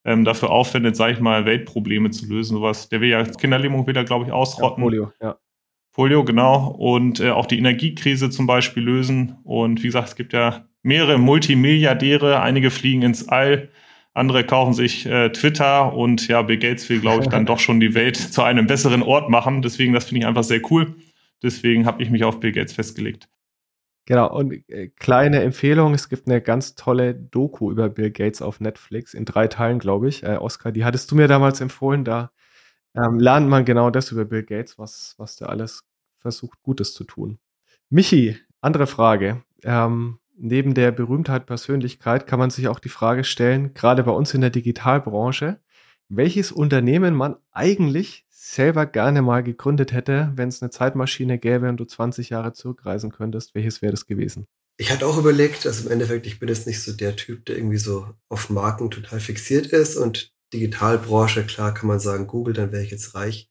[0.05, 2.57] ähm, dafür aufwendet, sage ich mal, Weltprobleme zu lösen.
[2.57, 2.88] Sowas.
[2.88, 4.82] Der will ja Kinderlähmung wieder, glaube ich, ausrotten.
[4.82, 5.36] Ja, Polio, ja.
[5.93, 6.68] Polio, genau.
[6.68, 9.38] Und äh, auch die Energiekrise zum Beispiel lösen.
[9.45, 12.41] Und wie gesagt, es gibt ja mehrere Multimilliardäre.
[12.41, 13.70] Einige fliegen ins All,
[14.14, 15.93] andere kaufen sich äh, Twitter.
[15.93, 19.03] Und ja, Bill Gates will, glaube ich, dann doch schon die Welt zu einem besseren
[19.03, 19.62] Ort machen.
[19.62, 20.95] Deswegen, das finde ich einfach sehr cool.
[21.43, 23.28] Deswegen habe ich mich auf Bill Gates festgelegt.
[24.07, 28.59] Genau, und äh, kleine Empfehlung, es gibt eine ganz tolle Doku über Bill Gates auf
[28.59, 30.22] Netflix, in drei Teilen, glaube ich.
[30.22, 32.32] Äh, Oscar, die hattest du mir damals empfohlen, da
[32.95, 35.84] ähm, lernt man genau das über Bill Gates, was, was der alles
[36.18, 37.38] versucht, Gutes zu tun.
[37.88, 39.43] Michi, andere Frage.
[39.62, 44.34] Ähm, neben der Berühmtheit Persönlichkeit kann man sich auch die Frage stellen, gerade bei uns
[44.34, 45.61] in der Digitalbranche,
[46.09, 51.78] welches Unternehmen man eigentlich selber gerne mal gegründet hätte, wenn es eine Zeitmaschine gäbe und
[51.78, 53.55] du 20 Jahre zurückreisen könntest.
[53.55, 54.47] Welches wäre das gewesen?
[54.76, 57.57] Ich hatte auch überlegt, also im Endeffekt, ich bin jetzt nicht so der Typ, der
[57.57, 62.72] irgendwie so auf Marken total fixiert ist und Digitalbranche, klar kann man sagen, Google, dann
[62.72, 63.51] wäre ich jetzt reich.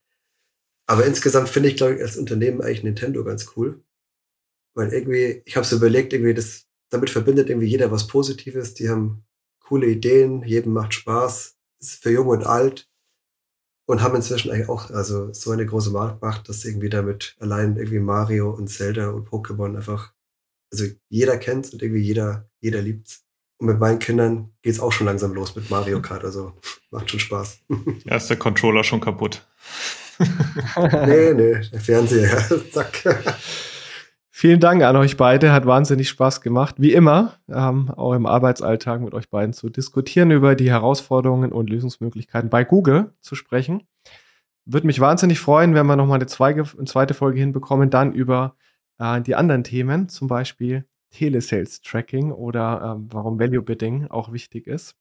[0.87, 3.83] Aber insgesamt finde ich, glaube ich, als Unternehmen eigentlich Nintendo ganz cool.
[4.73, 8.73] Weil irgendwie, ich habe so überlegt, irgendwie, das, damit verbindet irgendwie jeder was Positives.
[8.73, 9.25] Die haben
[9.59, 12.89] coole Ideen, jedem macht Spaß, ist für jung und alt
[13.89, 17.99] und haben inzwischen eigentlich auch also so eine große Marktmacht, dass irgendwie damit allein irgendwie
[17.99, 20.13] Mario und Zelda und Pokémon einfach,
[20.71, 23.21] also jeder kennt und irgendwie jeder, jeder liebt
[23.59, 26.23] und mit meinen Kindern geht es auch schon langsam los mit Mario Kart.
[26.23, 26.53] Also
[26.91, 27.59] macht schon Spaß.
[28.05, 29.45] Ja, ist der Controller schon kaputt.
[30.19, 32.37] nee, nee, der Fernseher.
[32.71, 33.03] Zack.
[34.29, 35.51] Vielen Dank an euch beide.
[35.51, 36.75] Hat wahnsinnig Spaß gemacht.
[36.77, 41.69] Wie immer, ähm, auch im Arbeitsalltag mit euch beiden zu diskutieren, über die Herausforderungen und
[41.69, 43.83] Lösungsmöglichkeiten bei Google zu sprechen.
[44.65, 48.55] Würde mich wahnsinnig freuen, wenn wir nochmal eine zweite Folge hinbekommen, dann über
[48.97, 54.67] äh, die anderen Themen, zum Beispiel Telesales Tracking oder ähm, warum Value Bidding auch wichtig
[54.67, 54.95] ist,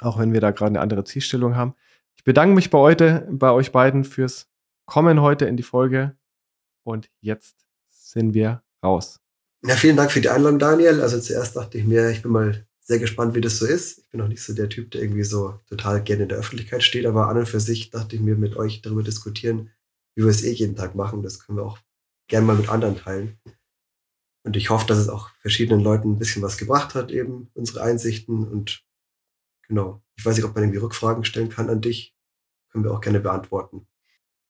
[0.00, 1.74] auch wenn wir da gerade eine andere Zielstellung haben.
[2.16, 4.48] Ich bedanke mich bei, heute, bei euch beiden fürs
[4.86, 6.16] Kommen heute in die Folge
[6.84, 9.20] und jetzt sind wir raus.
[9.66, 11.00] Ja, vielen Dank für die Einladung, Daniel.
[11.00, 13.98] Also zuerst dachte ich mir, ich bin mal sehr gespannt, wie das so ist.
[13.98, 16.82] Ich bin noch nicht so der Typ, der irgendwie so total gerne in der Öffentlichkeit
[16.82, 19.70] steht, aber an und für sich dachte ich mir, mit euch darüber diskutieren,
[20.14, 21.22] wie wir es eh jeden Tag machen.
[21.22, 21.78] Das können wir auch
[22.28, 23.38] gerne mal mit anderen teilen.
[24.44, 27.82] Und ich hoffe, dass es auch verschiedenen Leuten ein bisschen was gebracht hat, eben unsere
[27.82, 28.46] Einsichten.
[28.46, 28.84] Und
[29.66, 32.14] genau, ich weiß nicht, ob man irgendwie Rückfragen stellen kann an dich.
[32.70, 33.86] Können wir auch gerne beantworten.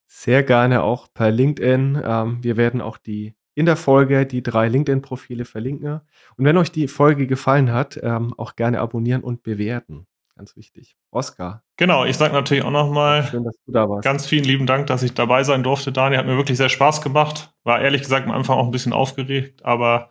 [0.06, 2.00] Sehr gerne auch per LinkedIn.
[2.04, 6.00] Ähm, wir werden auch die in der Folge die drei LinkedIn-Profile verlinken.
[6.36, 10.06] Und wenn euch die Folge gefallen hat, ähm, auch gerne abonnieren und bewerten.
[10.36, 10.96] Ganz wichtig.
[11.12, 11.62] Oscar.
[11.76, 13.30] Genau, ich sage natürlich auch nochmal
[14.02, 16.18] ganz vielen lieben Dank, dass ich dabei sein durfte, Daniel.
[16.18, 17.54] Hat mir wirklich sehr Spaß gemacht.
[17.62, 20.10] War ehrlich gesagt am Anfang auch ein bisschen aufgeregt, aber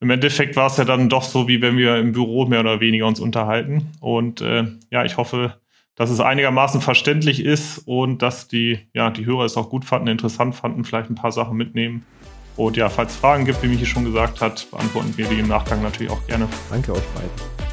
[0.00, 2.80] im Endeffekt war es ja dann doch so, wie wenn wir im Büro mehr oder
[2.80, 3.92] weniger uns unterhalten.
[4.00, 5.60] Und äh, ja, ich hoffe,
[5.94, 10.08] dass es einigermaßen verständlich ist und dass die, ja, die Hörer es auch gut fanden,
[10.08, 12.06] interessant fanden, vielleicht ein paar Sachen mitnehmen.
[12.56, 15.48] Und ja, falls es Fragen gibt, wie Michi schon gesagt hat, beantworten wir die im
[15.48, 16.48] Nachgang natürlich auch gerne.
[16.70, 17.69] Danke euch beiden.